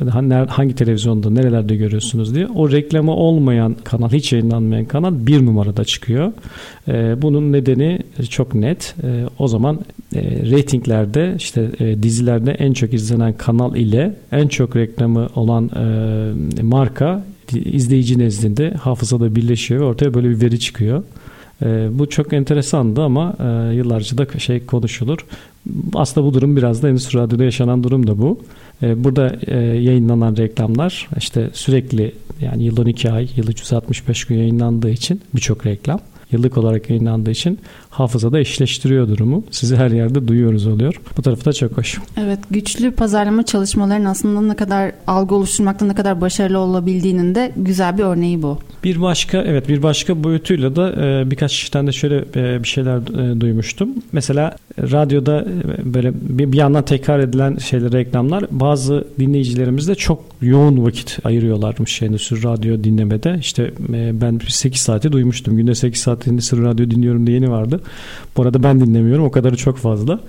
hangi 0.49 0.75
televizyonda 0.75 1.29
nerelerde 1.29 1.75
görüyorsunuz 1.75 2.35
diye. 2.35 2.47
O 2.47 2.71
reklamı 2.71 3.11
olmayan 3.11 3.75
kanal 3.83 4.09
hiç 4.09 4.33
yayınlanmayan 4.33 4.85
kanal 4.85 5.27
bir 5.27 5.45
numarada 5.45 5.85
çıkıyor. 5.85 6.33
Ee, 6.87 7.21
bunun 7.21 7.51
nedeni 7.51 7.99
çok 8.29 8.53
net. 8.55 8.95
Ee, 9.03 9.23
o 9.39 9.47
zaman 9.47 9.79
e, 10.15 10.21
reytinglerde 10.21 11.33
işte 11.37 11.69
e, 11.79 12.03
dizilerde 12.03 12.51
en 12.51 12.73
çok 12.73 12.93
izlenen 12.93 13.33
kanal 13.33 13.75
ile 13.75 14.15
en 14.31 14.47
çok 14.47 14.75
reklamı 14.75 15.29
olan 15.35 15.69
e, 16.59 16.61
marka 16.61 17.23
izleyici 17.55 18.19
nezdinde 18.19 18.71
hafızada 18.71 19.35
birleşiyor 19.35 19.81
ve 19.81 19.85
ortaya 19.85 20.13
böyle 20.13 20.29
bir 20.29 20.41
veri 20.41 20.59
çıkıyor. 20.59 21.03
E, 21.61 21.87
bu 21.91 22.09
çok 22.09 22.33
enteresandı 22.33 23.01
ama 23.01 23.35
e, 23.39 23.75
yıllarca 23.75 24.17
da 24.17 24.39
şey 24.39 24.65
konuşulur. 24.65 25.25
Aslında 25.93 26.27
bu 26.27 26.33
durum 26.33 26.57
biraz 26.57 26.83
da 26.83 26.89
Endüstri 26.89 27.19
Radyo'da 27.19 27.43
yaşanan 27.43 27.83
durum 27.83 28.07
da 28.07 28.17
bu. 28.17 28.39
E, 28.81 29.03
burada 29.03 29.35
e, 29.47 29.57
yayınlanan 29.59 30.37
reklamlar 30.37 31.09
işte 31.17 31.49
sürekli 31.53 32.15
yani 32.41 32.63
yıl 32.63 32.77
12 32.77 33.11
ay, 33.11 33.29
yıl 33.35 33.47
365 33.47 34.25
gün 34.25 34.37
yayınlandığı 34.37 34.89
için 34.89 35.21
birçok 35.35 35.65
reklam 35.65 35.99
yıllık 36.33 36.57
olarak 36.57 36.89
yayınlandığı 36.89 37.31
için 37.31 37.59
hafızada 37.89 38.39
eşleştiriyor 38.39 39.07
durumu. 39.07 39.43
Sizi 39.51 39.75
her 39.75 39.91
yerde 39.91 40.27
duyuyoruz 40.27 40.67
oluyor. 40.67 41.01
Bu 41.17 41.21
tarafı 41.21 41.45
da 41.45 41.53
çok 41.53 41.77
hoş. 41.77 41.99
Evet 42.17 42.39
güçlü 42.51 42.91
pazarlama 42.91 43.45
çalışmalarının 43.45 44.05
aslında 44.05 44.41
ne 44.41 44.55
kadar 44.55 44.91
algı 45.07 45.35
oluşturmakta 45.35 45.85
ne 45.85 45.95
kadar 45.95 46.21
başarılı 46.21 46.59
olabildiğinin 46.59 47.35
de 47.35 47.51
güzel 47.57 47.97
bir 47.97 48.03
örneği 48.03 48.41
bu. 48.41 48.59
Bir 48.83 49.01
başka 49.01 49.41
evet 49.41 49.69
bir 49.69 49.83
başka 49.83 50.23
boyutuyla 50.23 50.75
da 50.75 50.91
e, 50.91 51.31
birkaç 51.31 51.51
kişiden 51.51 51.87
de 51.87 51.91
şöyle 51.91 52.17
e, 52.35 52.63
bir 52.63 52.67
şeyler 52.67 52.97
e, 52.97 53.41
duymuştum. 53.41 53.89
Mesela 54.11 54.55
radyoda 54.77 55.45
böyle 55.83 56.11
bir, 56.13 56.57
yandan 56.57 56.85
tekrar 56.85 57.19
edilen 57.19 57.57
şeyler 57.57 57.91
reklamlar 57.91 58.45
bazı 58.51 59.07
dinleyicilerimiz 59.19 59.87
de 59.87 59.95
çok 59.95 60.23
yoğun 60.41 60.85
vakit 60.85 61.19
ayırıyorlarmış 61.23 62.01
endüstri 62.01 62.43
radyo 62.43 62.83
dinlemede. 62.83 63.37
İşte 63.39 63.71
ben 64.21 64.39
8 64.47 64.81
saati 64.81 65.11
duymuştum. 65.11 65.57
Günde 65.57 65.75
8 65.75 66.01
saat 66.01 66.22
endüstri 66.27 66.63
radyo 66.63 66.91
dinliyorum 66.91 67.27
diye 67.27 67.35
yeni 67.35 67.51
vardı. 67.51 67.81
Bu 68.37 68.41
arada 68.41 68.63
ben 68.63 68.79
dinlemiyorum. 68.79 69.25
O 69.25 69.31
kadarı 69.31 69.57
çok 69.57 69.77
fazla. 69.77 70.19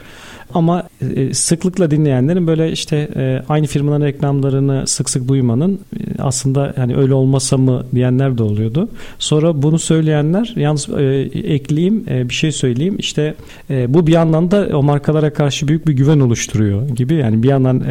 Ama 0.54 0.82
e, 1.16 1.34
sıklıkla 1.34 1.90
dinleyenlerin 1.90 2.46
böyle 2.46 2.72
işte 2.72 3.08
e, 3.16 3.42
aynı 3.48 3.66
firmanın 3.66 4.04
reklamlarını 4.04 4.86
sık 4.86 5.10
sık 5.10 5.28
duymanın 5.28 5.72
e, 5.72 6.22
aslında 6.22 6.74
yani 6.76 6.96
öyle 6.96 7.14
olmasa 7.14 7.56
mı 7.56 7.86
diyenler 7.94 8.38
de 8.38 8.42
oluyordu. 8.42 8.88
Sonra 9.18 9.62
bunu 9.62 9.78
söyleyenler 9.78 10.52
yalnız 10.56 10.88
ekleyeyim 11.34 12.06
bir 12.06 12.34
şey 12.34 12.52
söyleyeyim. 12.52 12.96
İşte 12.98 13.34
bu 13.70 14.06
bir 14.06 14.12
yandan 14.12 14.50
da 14.50 14.68
o 14.72 14.82
markalara 14.82 15.32
karşı 15.32 15.68
büyük 15.68 15.88
bir 15.88 15.92
güven 15.92 16.20
oluşturuyor 16.20 16.88
gibi. 16.88 17.14
Yani 17.14 17.42
bir 17.42 17.48
yandan 17.48 17.82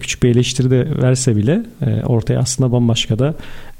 küçük 0.00 0.22
bir 0.22 0.28
eleştiri 0.28 0.70
de 0.70 0.88
verse 1.02 1.36
bile 1.36 1.62
ortaya 2.06 2.38
aslında 2.38 2.72
bambaşka 2.72 3.18
da 3.18 3.34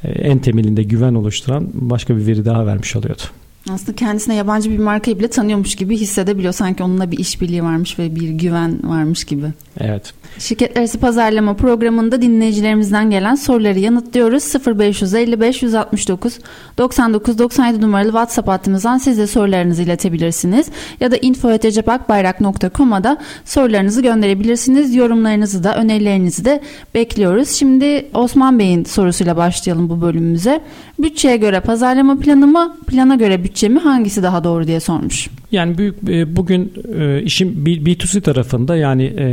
en 0.05 0.39
temelinde 0.39 0.83
güven 0.83 1.15
oluşturan 1.15 1.69
başka 1.75 2.17
bir 2.17 2.27
veri 2.27 2.45
daha 2.45 2.67
vermiş 2.67 2.97
oluyordu. 2.97 3.23
Aslında 3.71 3.97
kendisine 3.97 4.35
yabancı 4.35 4.71
bir 4.71 4.79
markayı 4.79 5.19
bile 5.19 5.29
tanıyormuş 5.29 5.75
gibi 5.75 5.97
hissedebiliyor. 5.97 6.53
Sanki 6.53 6.83
onunla 6.83 7.11
bir 7.11 7.19
işbirliği 7.19 7.63
varmış 7.63 7.99
ve 7.99 8.17
bir 8.17 8.29
güven 8.29 8.79
varmış 8.85 9.25
gibi. 9.25 9.47
Evet. 9.81 10.15
Şirketler 10.39 10.81
arası 10.81 10.99
pazarlama 10.99 11.55
programında 11.55 12.23
dinleyicilerimizden 12.23 13.11
gelen 13.11 13.35
soruları 13.35 13.79
yanıtlıyoruz. 13.79 14.53
0555 14.79 15.63
169 15.63 16.39
99 16.79 17.39
97 17.39 17.81
numaralı 17.81 18.09
WhatsApp 18.09 18.49
hattımızdan 18.49 18.99
siz 18.99 19.19
de 19.19 19.27
sorularınızı 19.27 19.83
iletebilirsiniz. 19.83 20.67
Ya 21.01 21.11
da 21.11 21.17
info.cepakbayrak.com'a 21.17 23.05
da 23.05 23.19
sorularınızı 23.45 24.03
gönderebilirsiniz. 24.03 24.95
Yorumlarınızı 24.95 25.65
da 25.65 25.77
önerilerinizi 25.77 26.45
de 26.45 26.63
bekliyoruz. 26.95 27.49
Şimdi 27.49 28.09
Osman 28.15 28.59
Bey'in 28.59 28.85
sorusuyla 28.85 29.37
başlayalım 29.37 29.91
bu 29.91 30.01
bölümümüze. 30.01 30.61
Bütçeye 30.99 31.37
göre 31.37 31.61
pazarlama 31.61 32.19
planı 32.19 32.47
mı, 32.47 32.77
plana 32.87 33.15
göre 33.15 33.45
bütçe 33.45 33.56
mi 33.63 33.79
hangisi 33.79 34.23
daha 34.23 34.45
doğru 34.45 34.67
diye 34.67 34.81
sormuş. 34.81 35.29
Yani 35.53 35.79
büyük 35.79 36.09
e, 36.09 36.37
bugün 36.37 36.73
e, 36.99 37.23
işin 37.23 37.65
B2C 37.65 38.21
tarafında 38.21 38.77
yani 38.77 39.05
e, 39.05 39.27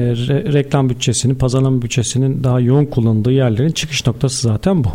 reklam 0.54 0.90
bütçesinin, 0.90 1.36
pazarlama 1.36 1.82
bütçesinin 1.82 2.44
daha 2.44 2.60
yoğun 2.60 2.86
kullanıldığı 2.86 3.32
yerlerin 3.32 3.72
çıkış 3.72 4.08
noktası 4.08 4.42
zaten 4.48 4.84
bu. 4.84 4.90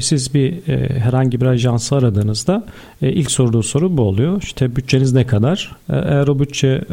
Siz 0.00 0.34
bir 0.34 0.54
herhangi 0.98 1.40
bir 1.40 1.46
ajansı 1.46 1.96
aradığınızda 1.96 2.66
ilk 3.00 3.30
sorduğu 3.30 3.62
soru 3.62 3.96
bu 3.96 4.02
oluyor. 4.02 4.42
İşte 4.42 4.76
bütçeniz 4.76 5.12
ne 5.12 5.26
kadar? 5.26 5.76
Eğer 5.88 6.28
o 6.28 6.38
bütçe 6.38 6.84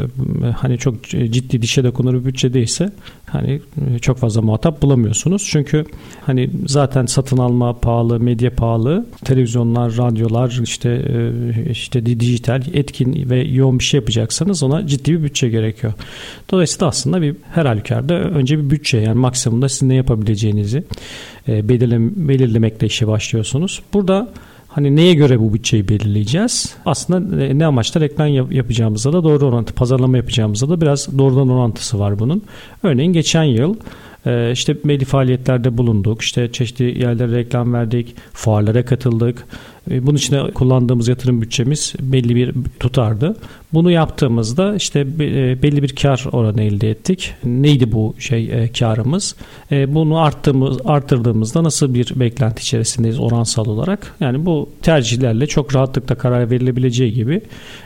hani 0.58 0.78
çok 0.78 1.04
ciddi 1.10 1.62
dişe 1.62 1.84
dokunur 1.84 2.14
bir 2.14 2.26
bütçe 2.26 2.54
değilse 2.54 2.92
hani 3.34 3.62
çok 4.02 4.18
fazla 4.18 4.42
muhatap 4.42 4.82
bulamıyorsunuz. 4.82 5.48
Çünkü 5.52 5.86
hani 6.26 6.50
zaten 6.68 7.06
satın 7.06 7.38
alma 7.38 7.80
pahalı, 7.80 8.20
medya 8.20 8.56
pahalı, 8.56 9.06
televizyonlar, 9.26 9.98
radyolar, 9.98 10.60
işte 10.64 11.02
işte 11.70 12.06
dijital, 12.06 12.62
etkin 12.74 13.30
ve 13.30 13.40
yoğun 13.44 13.80
bir 13.80 13.84
şey 13.84 14.00
yapacaksanız 14.00 14.64
ona 14.64 14.88
ciddi 14.88 15.14
bir 15.14 15.24
bütçe 15.24 15.50
gerekiyor. 15.50 15.94
Dolayısıyla 16.52 16.88
aslında 16.88 17.22
bir 17.22 17.36
her 17.52 17.66
halükarda 17.66 18.14
önce 18.14 18.58
bir 18.58 18.70
bütçe 18.70 18.98
yani 18.98 19.20
maksimumda 19.20 19.70
sizin 19.70 19.90
ne 19.90 19.96
yapabileceğinizi 19.96 20.84
e, 21.48 21.70
belirlemekle 21.70 22.88
işe 22.88 23.08
başlıyorsunuz. 23.08 23.82
Burada 23.94 24.30
Hani 24.76 24.96
neye 24.96 25.14
göre 25.14 25.40
bu 25.40 25.54
bütçeyi 25.54 25.90
belirleyeceğiz? 25.90 26.76
Aslında 26.86 27.36
ne 27.54 27.66
amaçla 27.66 28.02
reklam 28.02 28.52
yapacağımızda 28.52 29.14
da 29.14 29.24
doğru 29.24 29.46
orantı, 29.46 29.74
pazarlama 29.74 30.18
yapacağımızda 30.18 30.70
da 30.70 30.82
biraz 30.82 31.18
doğrudan 31.18 31.50
orantısı 31.50 32.00
var 32.00 32.20
bunun. 32.20 32.44
Örneğin 32.84 33.14
geçen 33.14 33.44
yıl 33.44 33.76
e, 34.26 34.52
işte 34.52 34.76
belli 34.84 35.06
faaliyetlerde 35.06 35.78
bulunduk. 35.78 36.22
İşte 36.22 36.52
çeşitli 36.52 37.04
yerlere 37.04 37.32
reklam 37.32 37.74
verdik, 37.74 38.16
fuarlara 38.34 38.86
katıldık. 38.86 39.46
E, 39.92 40.06
bunun 40.06 40.18
için 40.18 40.52
kullandığımız 40.52 41.08
yatırım 41.08 41.42
bütçemiz 41.42 41.94
belli 42.00 42.36
bir 42.36 42.54
tutardı. 42.80 43.36
Bunu 43.74 43.92
yaptığımızda 43.92 44.76
işte 44.76 45.00
e, 45.00 45.62
belli 45.64 45.84
bir 45.84 45.96
kar 45.96 46.26
oranı 46.32 46.64
elde 46.64 46.90
ettik. 46.90 47.34
Neydi 47.44 47.92
bu 47.92 48.16
şey 48.20 48.52
e, 48.52 48.72
karımız? 48.72 49.36
Bunu 49.72 50.20
arttığımız 50.20 50.78
arttırdığımızda 50.86 51.64
nasıl 51.64 51.94
bir 51.94 52.14
beklenti 52.16 52.62
içerisindeyiz 52.62 53.20
oransal 53.20 53.66
olarak? 53.66 54.16
Yani 54.20 54.46
bu 54.46 54.70
tercihlerle 54.82 55.48
çok 55.48 55.76
rahatlıkla 55.76 56.16
karar 56.16 56.52
verilebileceği 56.52 57.14
gibi 57.14 57.42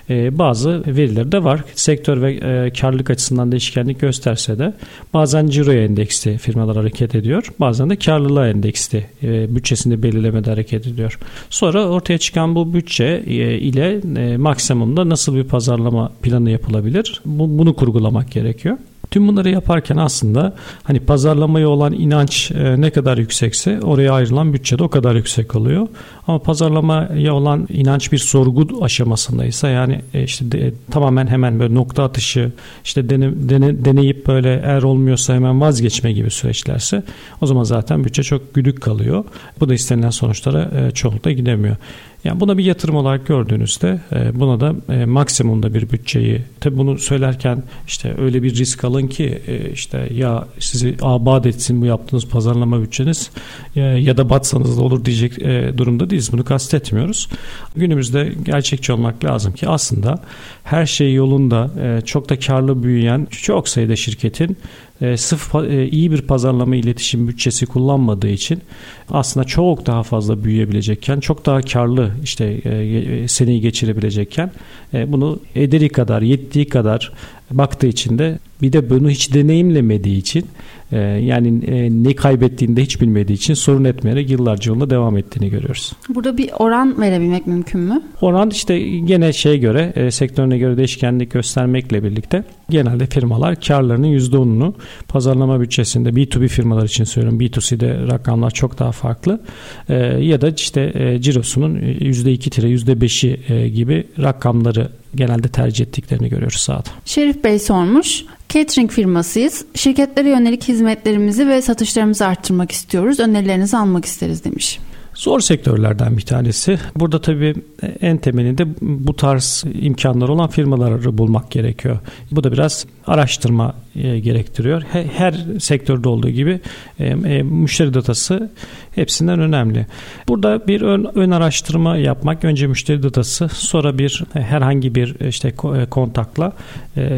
bazı 0.09 0.83
veriler 0.87 1.31
de 1.31 1.43
var. 1.43 1.63
Sektör 1.75 2.21
ve 2.21 2.39
karlılık 2.69 3.09
açısından 3.09 3.51
değişkenlik 3.51 3.99
gösterse 3.99 4.59
de 4.59 4.73
bazen 5.13 5.47
ciroya 5.47 5.83
endeksli 5.83 6.37
firmalar 6.37 6.77
hareket 6.77 7.15
ediyor. 7.15 7.47
Bazen 7.59 7.89
de 7.89 7.95
karlılığa 7.95 8.47
endeksli 8.47 9.05
bütçesini 9.23 10.03
belirlemede 10.03 10.49
hareket 10.49 10.87
ediyor. 10.87 11.19
Sonra 11.49 11.86
ortaya 11.89 12.17
çıkan 12.17 12.55
bu 12.55 12.73
bütçe 12.73 13.23
e, 13.27 13.57
ile 13.59 14.01
e, 14.17 14.37
maksimumda 14.37 15.09
nasıl 15.09 15.35
bir 15.35 15.43
pazarlama 15.43 16.11
planı 16.21 16.49
yapılabilir? 16.49 17.21
Bunu 17.25 17.73
kurgulamak 17.73 18.31
gerekiyor. 18.31 18.77
Tüm 19.11 19.27
bunları 19.27 19.49
yaparken 19.49 19.97
aslında 19.97 20.55
hani 20.83 20.99
pazarlamaya 20.99 21.69
olan 21.69 21.93
inanç 21.93 22.51
e, 22.51 22.81
ne 22.81 22.91
kadar 22.91 23.17
yüksekse 23.17 23.81
oraya 23.81 24.13
ayrılan 24.13 24.53
bütçe 24.53 24.79
de 24.79 24.83
o 24.83 24.89
kadar 24.89 25.15
yüksek 25.15 25.55
oluyor. 25.55 25.87
Ama 26.27 26.39
pazarlamaya 26.39 27.33
olan 27.33 27.67
inanç 27.69 28.11
bir 28.11 28.17
sorgu 28.17 28.83
aşamasındaysa 28.83 29.69
yani 29.69 30.01
e, 30.13 30.23
işte 30.23 30.51
de, 30.51 30.73
tamamen 30.91 31.27
hemen 31.27 31.59
böyle 31.59 31.73
nokta 31.73 32.03
atışı 32.03 32.51
işte 32.85 33.09
dene, 33.09 33.31
dene, 33.35 33.85
deneyip 33.85 34.27
böyle 34.27 34.61
eğer 34.65 34.83
olmuyorsa 34.83 35.33
hemen 35.33 35.61
vazgeçme 35.61 36.11
gibi 36.11 36.31
süreçlerse 36.31 37.03
o 37.41 37.45
zaman 37.45 37.63
zaten 37.63 38.03
bütçe 38.03 38.23
çok 38.23 38.53
güdük 38.53 38.81
kalıyor. 38.81 39.23
Bu 39.59 39.69
da 39.69 39.73
istenilen 39.73 40.09
sonuçlara 40.09 40.71
e, 40.75 40.91
çoğunlukla 40.91 41.31
gidemiyor. 41.31 41.75
Yani 42.23 42.39
buna 42.39 42.57
bir 42.57 42.63
yatırım 42.63 42.95
olarak 42.95 43.27
gördüğünüzde 43.27 43.99
e, 44.11 44.39
buna 44.39 44.59
da 44.59 44.93
e, 44.93 45.05
maksimumda 45.05 45.73
bir 45.73 45.89
bütçeyi 45.89 46.41
tabi 46.59 46.77
bunu 46.77 46.97
söylerken 46.97 47.63
işte 47.87 48.15
öyle 48.17 48.43
bir 48.43 48.55
risk 48.55 48.83
alın 48.83 49.07
ki 49.07 49.41
e, 49.47 49.71
işte 49.71 50.09
ya 50.13 50.47
sizi 50.59 50.95
abat 51.01 51.45
etsin 51.45 51.81
bu 51.81 51.85
yaptığınız 51.85 52.27
pazarlama 52.27 52.81
bütçeniz 52.81 53.31
ya 53.75 54.17
da 54.17 54.29
batsanız 54.29 54.77
da 54.77 54.81
olur 54.81 55.05
diyecek 55.05 55.39
durumda 55.77 56.09
değiliz. 56.09 56.33
Bunu 56.33 56.43
kastetmiyoruz. 56.43 57.29
Günümüzde 57.75 58.33
gerçekçi 58.43 58.93
olmak 58.93 59.25
lazım 59.25 59.53
ki 59.53 59.67
aslında 59.67 60.21
her 60.63 60.85
şey 60.85 61.13
yolunda 61.13 61.71
çok 62.05 62.29
da 62.29 62.39
karlı 62.39 62.83
büyüyen 62.83 63.27
çok 63.31 63.69
sayıda 63.69 63.95
şirketin 63.95 64.57
e, 65.01 65.17
sırf 65.17 65.55
e, 65.55 65.87
iyi 65.89 66.11
bir 66.11 66.21
pazarlama 66.21 66.75
iletişim 66.75 67.27
bütçesi 67.27 67.65
kullanmadığı 67.65 68.29
için 68.29 68.61
aslında 69.09 69.45
çok 69.45 69.85
daha 69.85 70.03
fazla 70.03 70.43
büyüyebilecekken, 70.43 71.19
çok 71.19 71.45
daha 71.45 71.61
karlı 71.61 72.11
işte 72.23 72.45
e, 72.45 73.27
seneyi 73.27 73.61
geçirebilecekken 73.61 74.51
e, 74.93 75.11
bunu 75.11 75.39
ederi 75.55 75.89
kadar, 75.89 76.21
yettiği 76.21 76.69
kadar 76.69 77.11
baktığı 77.51 77.87
için 77.87 78.17
de 78.17 78.39
bir 78.61 78.73
de 78.73 78.89
bunu 78.89 79.09
hiç 79.09 79.33
deneyimlemediği 79.33 80.17
için 80.17 80.45
e, 80.91 80.97
yani 80.99 81.65
e, 81.65 82.03
ne 82.03 82.15
kaybettiğini 82.15 82.75
de 82.75 82.83
hiç 82.83 83.01
bilmediği 83.01 83.33
için 83.33 83.53
sorun 83.53 83.83
etmeyerek 83.83 84.29
yıllarca 84.29 84.69
yolunda 84.71 84.89
devam 84.89 85.17
ettiğini 85.17 85.49
görüyoruz. 85.49 85.93
Burada 86.09 86.37
bir 86.37 86.49
oran 86.59 87.01
verebilmek 87.01 87.47
mümkün 87.47 87.81
mü? 87.81 88.01
Oran 88.21 88.49
işte 88.49 88.79
gene 88.79 89.33
şeye 89.33 89.57
göre 89.57 89.93
e, 89.95 90.11
sektörüne 90.11 90.57
göre 90.57 90.77
değişkenlik 90.77 91.31
göstermekle 91.31 92.03
birlikte 92.03 92.43
genelde 92.69 93.05
firmalar 93.05 93.61
karlarının 93.61 94.17
%10'unu 94.17 94.73
pazarlama 95.07 95.61
bütçesinde 95.61 96.09
B2B 96.09 96.47
firmalar 96.47 96.85
için 96.85 97.03
söylüyorum. 97.03 97.39
B2C'de 97.39 98.07
rakamlar 98.07 98.51
çok 98.51 98.79
daha 98.79 98.91
farklı. 98.91 99.41
E, 99.89 99.95
ya 100.03 100.41
da 100.41 100.49
işte 100.49 100.91
e, 100.95 101.21
cirosunun 101.21 101.75
%2-%5'i 101.75 103.53
e, 103.53 103.69
gibi 103.69 104.07
rakamları 104.21 104.89
genelde 105.15 105.47
tercih 105.47 105.85
ettiklerini 105.85 106.29
görüyoruz 106.29 106.59
sahada. 106.59 106.89
Şerif 107.05 107.43
Bey 107.43 107.59
sormuş. 107.59 108.25
Catering 108.49 108.91
firmasıyız. 108.91 109.65
Şirketlere 109.75 110.29
yönelik 110.29 110.67
hizmetlerimizi 110.67 111.47
ve 111.47 111.61
satışlarımızı 111.61 112.25
arttırmak 112.25 112.71
istiyoruz. 112.71 113.19
Önerilerinizi 113.19 113.77
almak 113.77 114.05
isteriz 114.05 114.43
demiş. 114.43 114.79
Zor 115.13 115.39
sektörlerden 115.39 116.17
bir 116.17 116.21
tanesi. 116.21 116.79
Burada 116.95 117.21
tabii 117.21 117.55
en 118.01 118.17
temelinde 118.17 118.67
bu 118.81 119.15
tarz 119.15 119.63
imkanlar 119.81 120.29
olan 120.29 120.49
firmaları 120.49 121.17
bulmak 121.17 121.51
gerekiyor. 121.51 121.99
Bu 122.31 122.43
da 122.43 122.51
biraz 122.51 122.85
araştırma 123.07 123.75
e, 124.03 124.19
gerektiriyor. 124.19 124.81
Her 125.17 125.35
sektörde 125.59 126.09
olduğu 126.09 126.29
gibi 126.29 126.59
e, 126.99 127.05
e, 127.05 127.43
müşteri 127.43 127.93
datası 127.93 128.49
hepsinden 128.95 129.39
önemli. 129.39 129.85
Burada 130.27 130.67
bir 130.67 130.81
ön, 130.81 131.07
ön 131.15 131.31
araştırma 131.31 131.97
yapmak, 131.97 132.43
önce 132.43 132.67
müşteri 132.67 133.03
datası, 133.03 133.49
sonra 133.49 133.97
bir 133.97 134.23
herhangi 134.33 134.95
bir 134.95 135.27
işte 135.27 135.51
kontakla 135.89 136.53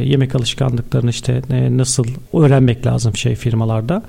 yemek 0.04 0.36
alışkanlıklarını 0.36 1.10
işte 1.10 1.42
nasıl 1.78 2.06
öğrenmek 2.34 2.86
lazım 2.86 3.16
şey 3.16 3.36
firmalarda. 3.36 4.04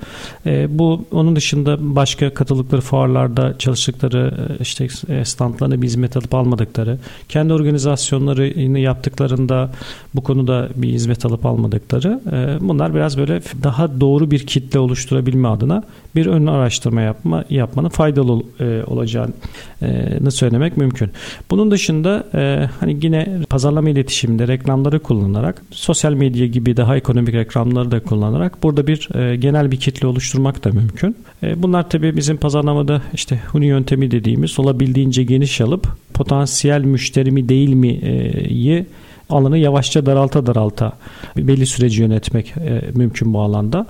Bu 0.69 1.05
onun 1.11 1.35
dışında 1.35 1.77
başka 1.95 2.33
katıldıkları 2.33 2.81
fuarlarda 2.81 3.57
çalıştıkları 3.57 4.33
işte 4.59 4.87
standlarına 5.23 5.81
bir 5.81 5.87
hizmet 5.87 6.17
alıp 6.17 6.33
almadıkları, 6.33 6.97
kendi 7.29 7.53
organizasyonlarını 7.53 8.79
yaptıklarında 8.79 9.71
bu 10.15 10.23
konuda 10.23 10.69
bir 10.75 10.89
hizmet 10.89 11.25
alıp 11.25 11.45
almadıkları 11.45 12.21
bunlar 12.69 12.95
biraz 12.95 13.17
böyle 13.17 13.41
daha 13.63 14.01
doğru 14.01 14.31
bir 14.31 14.45
kitle 14.45 14.79
oluşturabilme 14.79 15.47
adına 15.47 15.83
bir 16.15 16.25
ön 16.25 16.47
araştırma 16.47 17.01
yapma 17.01 17.45
yapmanın 17.49 17.89
faydalı 17.89 18.43
e, 18.59 18.83
olacağını 18.87 20.31
söylemek 20.31 20.77
mümkün. 20.77 21.11
Bunun 21.51 21.71
dışında 21.71 22.27
e, 22.33 22.69
hani 22.79 22.97
yine 23.01 23.27
pazarlama 23.49 23.89
iletişiminde 23.89 24.47
reklamları 24.47 24.99
kullanarak 24.99 25.61
sosyal 25.71 26.13
medya 26.13 26.47
gibi 26.47 26.77
daha 26.77 26.97
ekonomik 26.97 27.33
reklamları 27.33 27.91
da 27.91 27.99
kullanarak 27.99 28.63
burada 28.63 28.87
bir 28.87 29.15
e, 29.15 29.35
genel 29.35 29.71
bir 29.71 29.77
kitle 29.77 30.07
oluşturmak 30.07 30.63
da 30.63 30.69
mümkün. 30.69 31.15
E, 31.43 31.63
bunlar 31.63 31.89
tabii 31.89 32.17
bizim 32.17 32.37
pazarlamada 32.37 33.01
işte 33.13 33.39
Huni 33.51 33.65
yöntemi 33.65 34.11
dediğimiz 34.11 34.59
olabildiğince 34.59 35.23
geniş 35.23 35.61
alıp 35.61 35.87
potansiyel 36.13 36.81
müşteri 36.81 37.31
mi 37.31 37.49
değil 37.49 37.73
mi'yi 37.73 38.85
alanı 39.31 39.57
yavaşça 39.57 40.05
daralta 40.05 40.45
daralta 40.45 40.91
belli 41.37 41.65
süreci 41.65 42.01
yönetmek 42.01 42.57
e, 42.57 42.81
mümkün 42.93 43.33
bu 43.33 43.41
alanda. 43.41 43.85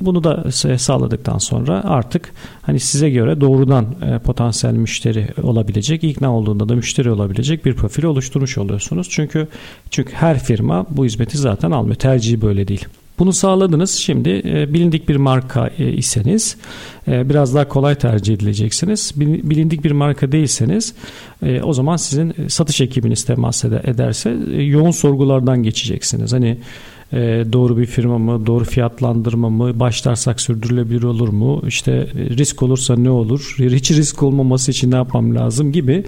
Bunu 0.00 0.24
da 0.24 0.52
sağladıktan 0.78 1.38
sonra 1.38 1.84
artık 1.84 2.32
hani 2.62 2.80
size 2.80 3.10
göre 3.10 3.40
doğrudan 3.40 3.86
e, 4.02 4.18
potansiyel 4.18 4.74
müşteri 4.74 5.28
olabilecek, 5.42 6.04
ikna 6.04 6.36
olduğunda 6.36 6.68
da 6.68 6.74
müşteri 6.74 7.10
olabilecek 7.10 7.64
bir 7.64 7.74
profili 7.74 8.06
oluşturmuş 8.06 8.58
oluyorsunuz. 8.58 9.08
Çünkü 9.10 9.48
çünkü 9.90 10.12
her 10.12 10.38
firma 10.38 10.86
bu 10.90 11.04
hizmeti 11.04 11.38
zaten 11.38 11.70
almıyor. 11.70 11.96
Tercihi 11.96 12.42
böyle 12.42 12.68
değil. 12.68 12.86
Bunu 13.18 13.32
sağladınız. 13.32 13.90
Şimdi 13.90 14.42
e, 14.44 14.74
bilindik 14.74 15.08
bir 15.08 15.16
marka 15.16 15.70
e, 15.78 15.92
iseniz 15.92 16.56
e, 17.08 17.28
biraz 17.28 17.54
daha 17.54 17.68
kolay 17.68 17.94
tercih 17.94 18.34
edileceksiniz. 18.34 19.12
Bilindik 19.16 19.84
bir 19.84 19.90
marka 19.90 20.32
değilseniz 20.32 20.94
e, 21.42 21.62
o 21.62 21.72
zaman 21.72 21.96
sizin 21.96 22.34
satış 22.48 22.80
ekibiniz 22.80 23.24
temas 23.24 23.64
ederse 23.64 24.36
e, 24.52 24.62
yoğun 24.62 24.90
sorgulardan 24.90 25.62
geçeceksiniz. 25.62 26.32
Hani 26.32 26.48
e, 26.48 26.58
doğru 27.52 27.78
bir 27.78 27.86
firma 27.86 28.18
mı, 28.18 28.46
doğru 28.46 28.64
fiyatlandırma 28.64 29.50
mı, 29.50 29.80
başlarsak 29.80 30.40
sürdürülebilir 30.40 31.02
olur 31.02 31.28
mu, 31.28 31.62
işte 31.66 31.92
e, 31.92 32.06
risk 32.36 32.62
olursa 32.62 32.96
ne 32.96 33.10
olur, 33.10 33.56
hiç 33.58 33.90
risk 33.90 34.22
olmaması 34.22 34.70
için 34.70 34.90
ne 34.90 34.96
yapmam 34.96 35.34
lazım 35.34 35.72
gibi 35.72 36.04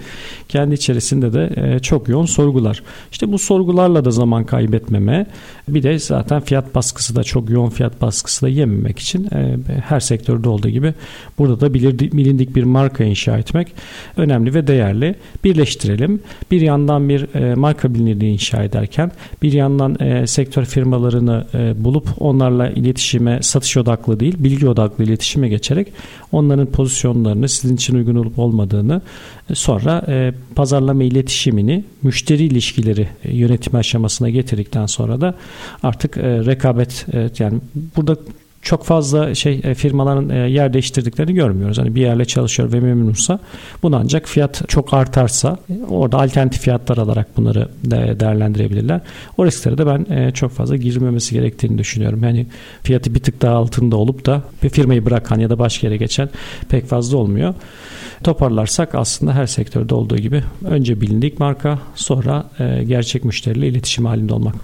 kendi 0.49 0.75
içerisinde 0.75 1.33
de 1.33 1.51
e, 1.57 1.79
çok 1.79 2.09
yoğun 2.09 2.27
sorgular. 2.27 2.83
İşte 3.13 3.33
bu 3.33 3.39
sorgularla 3.39 4.05
da 4.05 4.11
zaman 4.11 4.45
kaybetmeme, 4.45 5.27
bir 5.69 5.83
de 5.83 5.99
zaten 5.99 6.41
fiyat 6.41 6.75
baskısı 6.75 7.17
da 7.17 7.25
çok 7.25 7.51
yoğun 7.51 7.71
fiyat 7.71 8.03
baskısı 8.03 8.47
da 8.47 8.49
yememek 8.49 8.99
için 8.99 9.29
her 9.89 10.01
sektörde 10.01 10.49
olduğu 10.49 10.69
gibi 10.69 10.95
burada 11.39 11.61
da 11.61 11.75
bilindik 11.75 12.57
bir 12.57 12.63
marka 12.65 13.05
inşa 13.05 13.39
etmek 13.39 13.75
önemli 14.17 14.55
ve 14.55 14.67
değerli. 14.67 15.15
Birleştirelim. 15.45 16.21
Bir 16.51 16.61
yandan 16.61 17.09
bir 17.09 17.55
marka 17.55 17.95
bilinirliği 17.95 18.33
inşa 18.33 18.63
ederken 18.63 19.13
bir 19.43 19.53
yandan 19.53 20.25
sektör 20.25 20.65
firma 20.65 20.88
firmalarını 20.89 21.45
e, 21.55 21.85
bulup 21.85 22.09
onlarla 22.19 22.71
iletişime 22.71 23.43
satış 23.43 23.77
odaklı 23.77 24.21
değil 24.21 24.35
bilgi 24.39 24.69
odaklı 24.69 25.05
iletişime 25.05 25.49
geçerek 25.49 25.93
onların 26.33 26.67
pozisyonlarını 26.67 27.49
sizin 27.49 27.77
için 27.77 27.95
uygun 27.95 28.15
olup 28.15 28.39
olmadığını 28.39 29.03
e, 29.51 29.55
sonra 29.55 30.05
e, 30.09 30.33
pazarlama 30.55 31.05
iletişimini 31.05 31.85
müşteri 32.03 32.45
ilişkileri 32.45 33.09
e, 33.25 33.37
yönetimi 33.37 33.79
aşamasına 33.79 34.31
getirdikten 34.31 34.87
sonra 34.87 35.21
da 35.21 35.35
artık 35.83 36.17
rekabet 36.19 37.07
yani 37.39 37.61
burada 37.97 38.17
çok 38.63 38.85
fazla 38.85 39.35
şey 39.35 39.61
e, 39.65 39.75
firmaların 39.75 40.29
e, 40.29 40.37
yer 40.51 40.73
değiştirdiklerini 40.73 41.35
görmüyoruz. 41.35 41.79
Hani 41.79 41.95
bir 41.95 42.01
yerle 42.01 42.25
çalışıyor 42.25 42.73
ve 42.73 42.81
memnunsa 42.81 43.39
bunu 43.83 43.97
ancak 43.97 44.29
fiyat 44.29 44.69
çok 44.69 44.95
artarsa 44.95 45.59
e, 45.71 45.85
orada 45.89 46.19
alternatif 46.19 46.63
fiyatlar 46.63 46.99
alarak 46.99 47.37
bunları 47.37 47.69
değerlendirebilirler. 48.21 49.01
O 49.37 49.47
risklere 49.47 49.79
de 49.79 49.87
ben 49.87 50.31
çok 50.31 50.51
fazla 50.51 50.77
girmemesi 50.77 51.35
gerektiğini 51.35 51.79
düşünüyorum. 51.79 52.25
Yani 52.25 52.47
fiyatı 52.83 53.15
bir 53.15 53.21
tık 53.21 53.43
daha 53.43 53.55
altında 53.55 53.97
olup 53.97 54.27
da 54.27 54.43
bir 54.63 54.69
firmayı 54.69 55.07
bırakan 55.07 55.39
ya 55.39 55.51
da 55.51 55.59
başka 55.59 55.87
yere 55.87 55.97
geçen 55.97 56.29
pek 56.69 56.87
fazla 56.87 57.17
olmuyor. 57.17 57.55
Toparlarsak 58.25 58.95
aslında 58.95 59.35
her 59.35 59.47
sektörde 59.47 59.95
olduğu 59.95 60.17
gibi 60.17 60.45
önce 60.65 61.01
bilindik 61.01 61.41
marka 61.41 61.79
sonra 61.95 62.45
gerçek 62.87 63.25
müşteriyle 63.25 63.69
iletişim 63.69 64.07
halinde 64.07 64.35
olmak. 64.35 64.55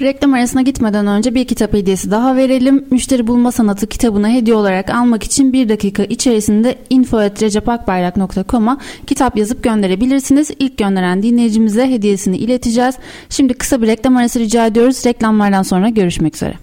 Reklam 0.00 0.34
arasına 0.34 0.62
gitmeden 0.62 1.06
önce 1.06 1.34
bir 1.34 1.44
kitap 1.44 1.74
hediyesi 1.74 2.10
daha 2.10 2.36
verelim. 2.36 2.84
Müşteri 2.90 3.26
Bulma 3.30 3.52
Sanatı 3.52 3.86
kitabını 3.86 4.30
hediye 4.30 4.56
olarak 4.56 4.90
almak 4.90 5.22
için 5.22 5.52
bir 5.52 5.68
dakika 5.68 6.04
içerisinde 6.04 6.78
info.recepakbayrak.com'a 6.90 8.78
kitap 9.06 9.36
yazıp 9.36 9.62
gönderebilirsiniz. 9.62 10.50
İlk 10.58 10.78
gönderen 10.78 11.22
dinleyicimize 11.22 11.90
hediyesini 11.90 12.36
ileteceğiz. 12.36 12.94
Şimdi 13.28 13.54
kısa 13.54 13.82
bir 13.82 13.86
reklam 13.86 14.16
arası 14.16 14.40
rica 14.40 14.66
ediyoruz. 14.66 15.06
Reklamlardan 15.06 15.62
sonra 15.62 15.88
görüşmek 15.88 16.36
üzere. 16.36 16.54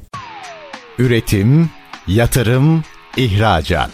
Üretim, 0.99 1.69
yatırım, 2.07 2.83
ihracat. 3.17 3.91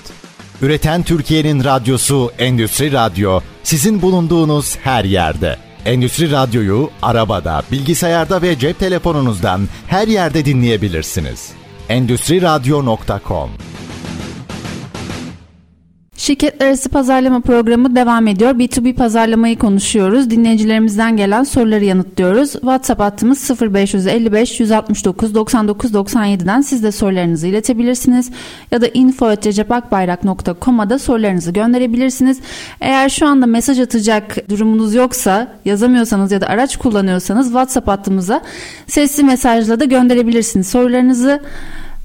Üreten 0.61 1.03
Türkiye'nin 1.03 1.63
radyosu 1.63 2.31
Endüstri 2.39 2.91
Radyo 2.91 3.39
sizin 3.63 4.01
bulunduğunuz 4.01 4.77
her 4.77 5.03
yerde. 5.03 5.57
Endüstri 5.85 6.31
Radyo'yu 6.31 6.89
arabada, 7.01 7.63
bilgisayarda 7.71 8.41
ve 8.41 8.59
cep 8.59 8.79
telefonunuzdan 8.79 9.61
her 9.87 10.07
yerde 10.07 10.45
dinleyebilirsiniz. 10.45 11.62
Endüstri 11.93 12.41
Radyo.com 12.41 13.49
Şirketler 16.17 16.67
arası 16.67 16.89
pazarlama 16.89 17.39
programı 17.39 17.95
devam 17.95 18.27
ediyor. 18.27 18.51
B2B 18.51 18.93
pazarlamayı 18.93 19.59
konuşuyoruz. 19.59 20.29
Dinleyicilerimizden 20.29 21.17
gelen 21.17 21.43
soruları 21.43 21.85
yanıtlıyoruz. 21.85 22.51
WhatsApp 22.51 23.01
hattımız 23.01 23.61
0555 23.61 24.59
169 24.59 25.35
99 25.35 25.93
97'den 25.93 26.61
siz 26.61 26.83
de 26.83 26.91
sorularınızı 26.91 27.47
iletebilirsiniz. 27.47 28.31
Ya 28.71 28.81
da 28.81 28.87
info.recepakbayrak.com'a 28.87 30.89
da 30.89 30.99
sorularınızı 30.99 31.51
gönderebilirsiniz. 31.51 32.39
Eğer 32.81 33.09
şu 33.09 33.27
anda 33.27 33.45
mesaj 33.45 33.79
atacak 33.79 34.49
durumunuz 34.49 34.93
yoksa, 34.93 35.55
yazamıyorsanız 35.65 36.31
ya 36.31 36.41
da 36.41 36.47
araç 36.47 36.77
kullanıyorsanız 36.77 37.45
WhatsApp 37.45 37.87
hattımıza 37.87 38.41
sesli 38.87 39.23
mesajla 39.23 39.79
da 39.79 39.85
gönderebilirsiniz 39.85 40.67
sorularınızı 40.67 41.41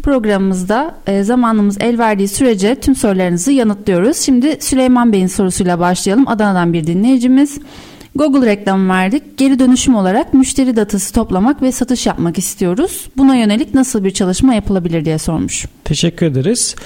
programımızda 0.08 0.94
e, 1.06 1.22
zamanımız 1.22 1.76
el 1.80 1.98
verdiği 1.98 2.28
sürece 2.28 2.74
tüm 2.74 2.94
sorularınızı 2.94 3.52
yanıtlıyoruz. 3.52 4.16
Şimdi 4.16 4.56
Süleyman 4.60 5.12
Bey'in 5.12 5.26
sorusuyla 5.26 5.78
başlayalım. 5.78 6.28
Adana'dan 6.28 6.72
bir 6.72 6.86
dinleyicimiz. 6.86 7.58
Google 8.18 8.46
reklamı 8.46 8.92
verdik. 8.92 9.38
Geri 9.38 9.58
dönüşüm 9.58 9.94
olarak 9.94 10.34
müşteri 10.34 10.76
datası 10.76 11.14
toplamak 11.14 11.62
ve 11.62 11.72
satış 11.72 12.06
yapmak 12.06 12.38
istiyoruz. 12.38 13.08
Buna 13.16 13.36
yönelik 13.36 13.74
nasıl 13.74 14.04
bir 14.04 14.10
çalışma 14.10 14.54
yapılabilir 14.54 15.04
diye 15.04 15.18
sormuş. 15.18 15.66
Teşekkür 15.84 16.26
ederiz. 16.26 16.76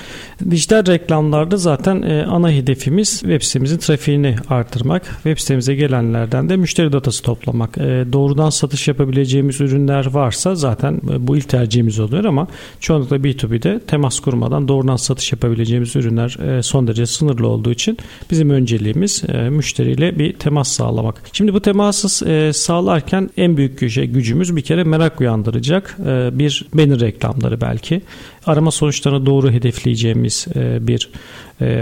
Dijital 0.50 0.86
reklamlarda 0.86 1.56
zaten 1.56 2.02
e, 2.02 2.24
ana 2.24 2.50
hedefimiz 2.50 3.20
web 3.20 3.42
sitemizin 3.42 3.78
trafiğini 3.78 4.36
artırmak. 4.48 5.04
Web 5.04 5.38
sitemize 5.38 5.74
gelenlerden 5.74 6.48
de 6.48 6.56
müşteri 6.56 6.92
datası 6.92 7.22
toplamak. 7.22 7.78
E, 7.78 8.04
doğrudan 8.12 8.50
satış 8.50 8.88
yapabileceğimiz 8.88 9.60
ürünler 9.60 10.06
varsa 10.06 10.54
zaten 10.54 11.00
e, 11.10 11.26
bu 11.26 11.36
ilk 11.36 11.48
tercihimiz 11.48 12.00
oluyor 12.00 12.24
ama 12.24 12.48
çoğunlukla 12.80 13.16
B2B'de 13.16 13.80
temas 13.80 14.20
kurmadan 14.20 14.68
doğrudan 14.68 14.96
satış 14.96 15.32
yapabileceğimiz 15.32 15.96
ürünler 15.96 16.62
son 16.62 16.86
derece 16.86 17.06
sınırlı 17.06 17.48
olduğu 17.48 17.70
için 17.70 17.98
bizim 18.30 18.50
önceliğimiz 18.50 19.22
müşteriyle 19.50 20.18
bir 20.18 20.32
temas 20.32 20.68
sağlamak. 20.68 21.21
Şimdi 21.32 21.54
bu 21.54 21.60
teması 21.60 22.28
e, 22.28 22.52
sağlarken 22.52 23.30
en 23.36 23.56
büyük 23.56 23.90
şey, 23.90 24.06
gücümüz 24.06 24.56
bir 24.56 24.62
kere 24.62 24.84
merak 24.84 25.20
uyandıracak 25.20 25.96
e, 26.06 26.38
bir 26.38 26.64
banner 26.74 27.00
reklamları 27.00 27.60
belki. 27.60 28.02
Arama 28.46 28.70
sonuçlarını 28.70 29.26
doğru 29.26 29.50
hedefleyeceğimiz 29.50 30.46
e, 30.54 30.86
bir 30.86 31.10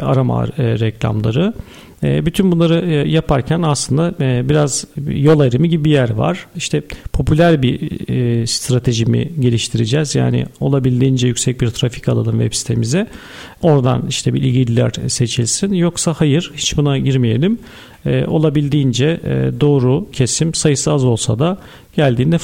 arama 0.03 0.47
reklamları. 0.59 1.55
Bütün 2.03 2.53
bunları 2.53 3.09
yaparken 3.09 3.63
aslında 3.63 4.15
biraz 4.49 4.85
yol 5.09 5.41
ayrımı 5.41 5.67
gibi 5.67 5.85
bir 5.85 5.91
yer 5.91 6.11
var. 6.11 6.47
İşte 6.57 6.83
popüler 7.13 7.63
bir 7.63 7.79
strateji 8.47 9.07
mi 9.07 9.33
geliştireceğiz? 9.41 10.15
Yani 10.15 10.47
olabildiğince 10.61 11.27
yüksek 11.29 11.61
bir 11.61 11.71
trafik 11.71 12.09
alalım 12.09 12.41
web 12.41 12.53
sitemize. 12.53 13.07
Oradan 13.63 14.07
işte 14.09 14.35
bir 14.35 14.43
ilgililer 14.43 14.93
seçilsin. 15.09 15.73
Yoksa 15.73 16.15
hayır 16.19 16.53
hiç 16.57 16.77
buna 16.77 16.99
girmeyelim. 16.99 17.59
Olabildiğince 18.27 19.21
doğru 19.61 20.07
kesim 20.13 20.55
sayısı 20.55 20.93
az 20.93 21.05
olsa 21.05 21.39
da 21.39 21.59
geldiğinde 21.97 22.37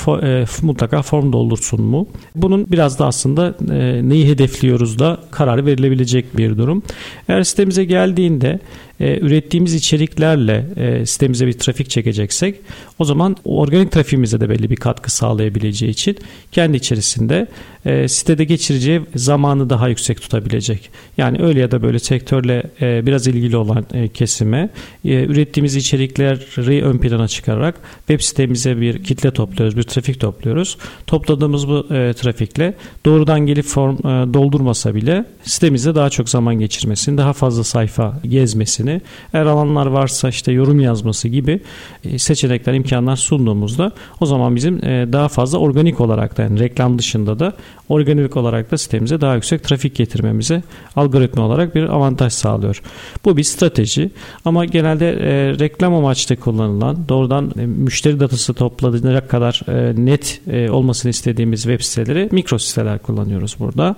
mutlaka 0.63 1.03
form 1.03 1.33
doldursun 1.33 1.83
mu? 1.83 2.07
Bunun 2.35 2.67
biraz 2.71 2.99
da 2.99 3.07
aslında 3.07 3.55
neyi 4.03 4.29
hedefliyoruz 4.29 4.99
da 4.99 5.21
kararı 5.31 5.67
verilebilecek 5.67 6.37
bir 6.37 6.59
durum. 6.59 6.83
Eğer 7.29 7.43
sitemize 7.43 7.85
geldiğinde 7.85 8.59
e, 9.01 9.19
ürettiğimiz 9.19 9.75
içeriklerle 9.75 10.67
e, 10.77 11.07
sitemize 11.07 11.47
bir 11.47 11.53
trafik 11.53 11.91
çekeceksek 11.91 12.61
o 12.99 13.05
zaman 13.05 13.37
organik 13.45 13.93
trafiğimize 13.93 14.41
de 14.41 14.49
belli 14.49 14.71
bir 14.71 14.77
katkı 14.77 15.11
sağlayabileceği 15.11 15.93
için 15.93 16.17
kendi 16.53 16.77
içerisinde 16.77 17.47
e, 17.87 18.09
sitede 18.09 18.45
geçireceği 18.45 19.01
zamanı 19.15 19.71
daha 19.71 19.89
yüksek 19.89 20.21
tutabilecek. 20.23 20.91
Yani 21.19 21.43
öyle 21.43 21.61
ya 21.61 21.71
da 21.71 21.83
böyle 21.83 21.99
sektörle 21.99 22.63
e, 22.81 23.07
biraz 23.07 23.27
ilgili 23.27 23.57
olan 23.57 23.87
e, 23.93 24.09
kesime 24.09 24.71
e, 25.05 25.25
ürettiğimiz 25.25 25.77
içerikleri 25.77 26.85
ön 26.85 26.99
plana 26.99 27.29
çıkararak 27.29 27.75
web 27.99 28.21
sitemize 28.21 28.81
bir 28.81 29.05
kitle 29.05 29.31
topluyoruz, 29.31 29.77
bir 29.77 29.83
trafik 29.83 30.21
topluyoruz. 30.21 30.79
Topladığımız 31.07 31.69
bu 31.69 31.87
e, 31.95 32.13
trafikle 32.13 32.75
doğrudan 33.05 33.47
gelip 33.47 33.65
form 33.65 33.97
e, 33.97 34.35
doldurmasa 34.35 34.95
bile 34.95 35.25
sitemizde 35.43 35.95
daha 35.95 36.11
çok 36.11 36.29
zaman 36.29 36.59
geçirmesini, 36.59 37.19
daha 37.19 37.33
fazla 37.33 37.65
sayfa 37.65 38.21
gezmesini, 38.25 38.86
eğer 39.33 39.47
alanlar 39.47 39.87
varsa 39.87 40.29
işte 40.29 40.53
yorum 40.53 40.81
yazması 40.81 41.29
gibi 41.29 41.61
e, 42.05 42.19
seçenekler, 42.19 42.75
imkanlar 42.75 43.17
sunduğumuzda 43.17 43.93
o 44.21 44.27
zaman 44.27 44.57
bizim 44.57 44.85
e, 44.85 45.13
daha 45.13 45.29
fazla 45.29 45.59
organik 45.59 46.01
olarak 46.01 46.39
da 46.39 46.43
yani 46.43 46.61
reklam 46.61 46.99
dışında 46.99 47.39
da 47.39 47.53
organik 47.89 48.37
olarak 48.37 48.71
da 48.71 48.79
sitemize 48.79 49.21
daha 49.21 49.35
yüksek 49.35 49.65
trafik 49.65 49.95
getirmemize 49.95 50.63
algoritma 50.97 51.43
olarak 51.43 51.75
bir 51.75 51.83
avantaj 51.83 52.33
sağlıyor. 52.33 52.83
Bu 53.25 53.37
bir 53.37 53.43
strateji 53.43 54.11
ama 54.45 54.65
genelde 54.65 55.11
e, 55.11 55.59
reklam 55.59 55.95
amaçlı 55.95 56.37
kullanılan 56.37 57.09
doğrudan 57.09 57.53
müşteri 57.57 58.21
datası 58.21 58.55
toplanacak 58.55 59.29
kadar 59.31 59.61
net 59.97 60.41
olmasını 60.71 61.11
istediğimiz 61.11 61.63
web 61.63 61.81
siteleri 61.81 62.29
mikro 62.33 62.59
siteler 62.59 62.99
kullanıyoruz 62.99 63.57
burada. 63.59 63.97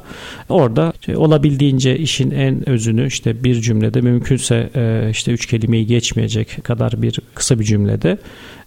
Orada 0.49 0.93
olabildiğince 1.17 1.99
işin 1.99 2.31
en 2.31 2.69
özünü 2.69 3.07
işte 3.07 3.45
bir 3.45 3.61
cümlede 3.61 4.01
mümkünse 4.01 4.71
e, 4.79 5.09
işte 5.11 5.33
üç 5.33 5.47
kelimeyi 5.47 5.87
geçmeyecek 5.87 6.65
kadar 6.65 7.03
bir 7.03 7.21
kısa 7.35 7.59
bir 7.59 7.65
cümlede 7.65 8.19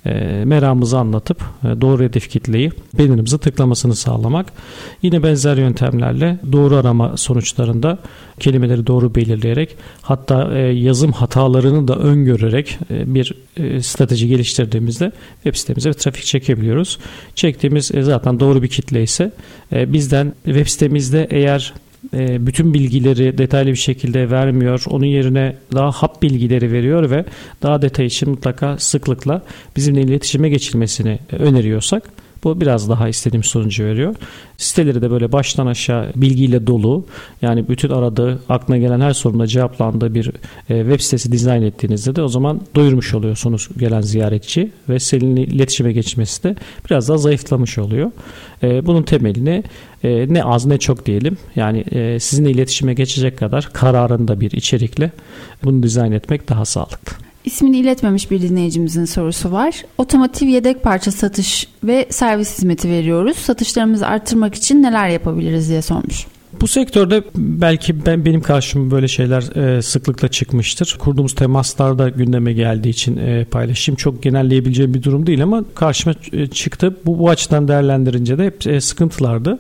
e, 0.06 0.44
meramımızı 0.46 0.98
anlatıp 0.98 1.42
e, 1.64 1.82
doğru 1.82 2.04
hedef 2.04 2.30
kitleyi 2.30 2.72
bedenimize 2.98 3.38
tıklamasını 3.38 3.96
sağlamak. 3.96 4.46
Yine 5.02 5.24
benzer 5.24 5.58
yöntemlerle 5.58 6.40
doğru 6.52 6.76
arama 6.76 7.18
sonuçlarında 7.18 7.98
kelimeleri 8.40 8.88
doğru 8.88 9.16
belirleyerek 9.16 9.76
hatta 10.02 10.58
yazım 10.58 11.12
hatalarını 11.12 11.88
da 11.88 11.96
öngörerek 11.96 12.78
e, 12.92 13.16
bir 13.16 13.34
strateji 13.82 14.28
geliştirdiğimizde 14.28 15.12
web 15.44 15.56
sitemize 15.56 15.90
bir 15.90 15.94
trafik 15.94 16.24
çekebiliyoruz. 16.24 17.00
Çektiğimiz 17.36 17.92
zaten 18.02 18.40
doğru 18.40 18.64
bir 18.64 18.68
kitle 18.68 19.04
ise 19.04 19.32
bizden 19.72 20.34
web 20.46 20.68
sitemizde 20.68 21.28
eğer 21.30 21.74
e, 22.14 22.46
bütün 22.48 22.74
bilgileri 22.74 23.38
detaylı 23.38 23.70
bir 23.70 23.76
şekilde 23.76 24.30
vermiyor. 24.30 24.84
Onun 24.90 25.06
yerine 25.06 25.56
daha 25.74 25.92
hap 25.92 26.22
bilgileri 26.22 26.72
veriyor 26.72 27.10
ve 27.10 27.26
daha 27.62 27.82
detay 27.82 28.06
için 28.06 28.30
mutlaka 28.30 28.78
sıklıkla 28.78 29.42
bizimle 29.76 30.02
iletişime 30.02 30.50
geçilmesini 30.50 31.20
öneriyorsak 31.32 32.04
bu 32.44 32.62
biraz 32.62 32.90
daha 32.90 33.10
istediğim 33.10 33.44
sonucu 33.44 33.84
veriyor. 33.84 34.16
Siteleri 34.58 35.02
de 35.02 35.12
böyle 35.12 35.32
baştan 35.32 35.68
aşağı 35.68 36.12
bilgiyle 36.16 36.68
dolu. 36.68 37.06
Yani 37.42 37.70
bütün 37.70 37.90
aradığı, 37.90 38.40
aklına 38.50 38.78
gelen 38.78 39.02
her 39.02 39.14
soruna 39.14 39.48
cevaplandığı 39.48 40.14
bir 40.16 40.32
e, 40.70 40.82
web 40.82 41.00
sitesi 41.00 41.32
dizayn 41.32 41.62
ettiğinizde 41.62 42.16
de 42.16 42.22
o 42.22 42.28
zaman 42.28 42.62
doyurmuş 42.76 43.14
oluyorsunuz 43.14 43.70
gelen 43.78 44.02
ziyaretçi 44.02 44.72
ve 44.90 45.00
seninle 45.00 45.42
iletişime 45.42 45.94
geçmesi 45.94 46.44
de 46.44 46.56
biraz 46.90 47.10
daha 47.10 47.18
zayıflamış 47.18 47.78
oluyor. 47.78 48.12
E, 48.64 48.86
bunun 48.86 49.04
temelini 49.04 49.64
e, 50.04 50.34
ne 50.34 50.44
az 50.44 50.66
ne 50.66 50.78
çok 50.78 51.06
diyelim. 51.06 51.38
Yani 51.56 51.86
sizinle 52.20 52.52
iletişime 52.52 52.94
geçecek 52.94 53.38
kadar 53.38 53.70
kararında 53.74 54.40
bir 54.40 54.52
içerikle 54.52 55.12
bunu 55.64 55.84
dizayn 55.84 56.12
etmek 56.12 56.50
daha 56.50 56.66
sağlıklı. 56.66 57.31
İsmini 57.46 57.78
iletmemiş 57.78 58.32
bir 58.32 58.42
dinleyicimizin 58.42 59.06
sorusu 59.06 59.52
var. 59.52 59.86
Otomotiv 59.98 60.48
yedek 60.48 60.84
parça 60.84 61.12
satış 61.12 61.68
ve 61.84 62.08
servis 62.10 62.58
hizmeti 62.58 62.90
veriyoruz. 62.90 63.38
Satışlarımızı 63.38 64.08
arttırmak 64.08 64.56
için 64.56 64.84
neler 64.84 65.10
yapabiliriz 65.10 65.70
diye 65.70 65.82
sormuş. 65.82 66.28
Bu 66.62 66.68
sektörde 66.68 67.24
belki 67.36 68.06
ben 68.06 68.26
benim 68.26 68.42
karşıma 68.42 68.92
böyle 68.92 69.08
şeyler 69.08 69.76
e, 69.78 69.82
sıklıkla 69.82 70.28
çıkmıştır. 70.28 70.96
Kurduğumuz 71.00 71.36
temaslarda 71.36 72.10
gündeme 72.10 72.54
geldiği 72.54 72.90
için 72.90 73.18
e, 73.18 73.46
paylaşayım. 73.46 73.98
Çok 73.98 74.24
genelleyebileceğim 74.24 74.94
bir 74.94 75.04
durum 75.04 75.28
değil 75.28 75.44
ama 75.44 75.64
karşıma 75.76 76.16
e, 76.34 76.48
çıktı. 76.48 76.98
Bu, 77.06 77.20
bu 77.20 77.30
açıdan 77.30 77.68
değerlendirince 77.68 78.38
de 78.38 78.46
hep 78.46 78.68
e, 78.68 78.82
sıkıntılardı. 78.82 79.60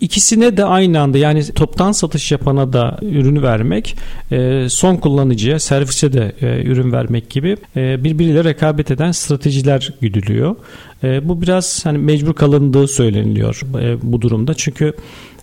İkisine 0.00 0.56
de 0.56 0.64
aynı 0.64 1.00
anda 1.00 1.18
yani 1.18 1.52
toptan 1.52 1.92
satış 1.92 2.32
yapana 2.32 2.72
da 2.72 2.98
ürünü 3.02 3.42
vermek, 3.42 3.96
e, 4.32 4.66
son 4.68 4.96
kullanıcıya, 4.96 5.58
servise 5.58 6.12
de 6.12 6.32
e, 6.40 6.62
ürün 6.62 6.92
vermek 6.92 7.30
gibi 7.30 7.56
e, 7.76 8.04
birbiriyle 8.04 8.44
rekabet 8.44 8.90
eden 8.90 9.12
stratejiler 9.12 9.92
güdülüyor. 10.00 10.56
E, 11.04 11.28
bu 11.28 11.42
biraz 11.42 11.86
hani 11.86 11.98
mecbur 11.98 12.34
kalındığı 12.34 12.88
söyleniliyor 12.88 13.60
e, 13.80 13.96
bu 14.02 14.22
durumda. 14.22 14.54
Çünkü 14.54 14.94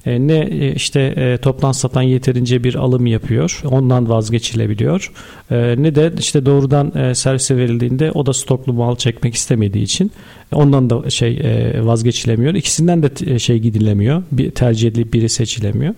ne 0.05 0.37
e, 0.37 0.73
işte 0.75 1.01
e, 1.01 1.37
toptan 1.37 1.71
satan 1.71 2.01
yeterince 2.01 2.63
bir 2.63 2.75
alım 2.75 3.07
yapıyor. 3.07 3.61
Ondan 3.65 4.09
vazgeçilebiliyor. 4.09 5.11
Ne 5.51 5.95
de 5.95 6.13
işte 6.19 6.45
doğrudan 6.45 7.13
servise 7.13 7.57
verildiğinde 7.57 8.11
o 8.11 8.25
da 8.25 8.33
stoklu 8.33 8.73
mal 8.73 8.95
çekmek 8.95 9.35
istemediği 9.35 9.83
için 9.83 10.11
Ondan 10.53 10.89
da 10.89 11.09
şey 11.09 11.37
e, 11.43 11.85
vazgeçilemiyor. 11.85 12.53
İkisinden 12.53 13.03
de 13.03 13.39
şey 13.39 13.59
gidilemiyor. 13.59 14.23
Bir 14.31 14.51
tercih 14.51 14.89
edilip 14.89 15.13
biri 15.13 15.29
seçilemiyor. 15.29 15.93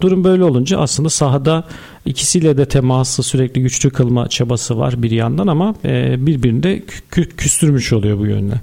Durum 0.00 0.24
böyle 0.24 0.44
olunca 0.44 0.78
aslında 0.78 1.08
sahada 1.08 1.64
ikisiyle 2.04 2.56
de 2.56 2.66
teması 2.66 3.22
sürekli 3.22 3.62
güçlü 3.62 3.90
kılma 3.90 4.28
çabası 4.28 4.78
var 4.78 5.02
bir 5.02 5.10
yandan 5.10 5.46
ama 5.46 5.74
e, 5.84 6.26
birbirini 6.26 6.62
de 6.62 6.82
küstürmüş 7.36 7.92
oluyor 7.92 8.18
bu 8.18 8.26
yönde. 8.26 8.54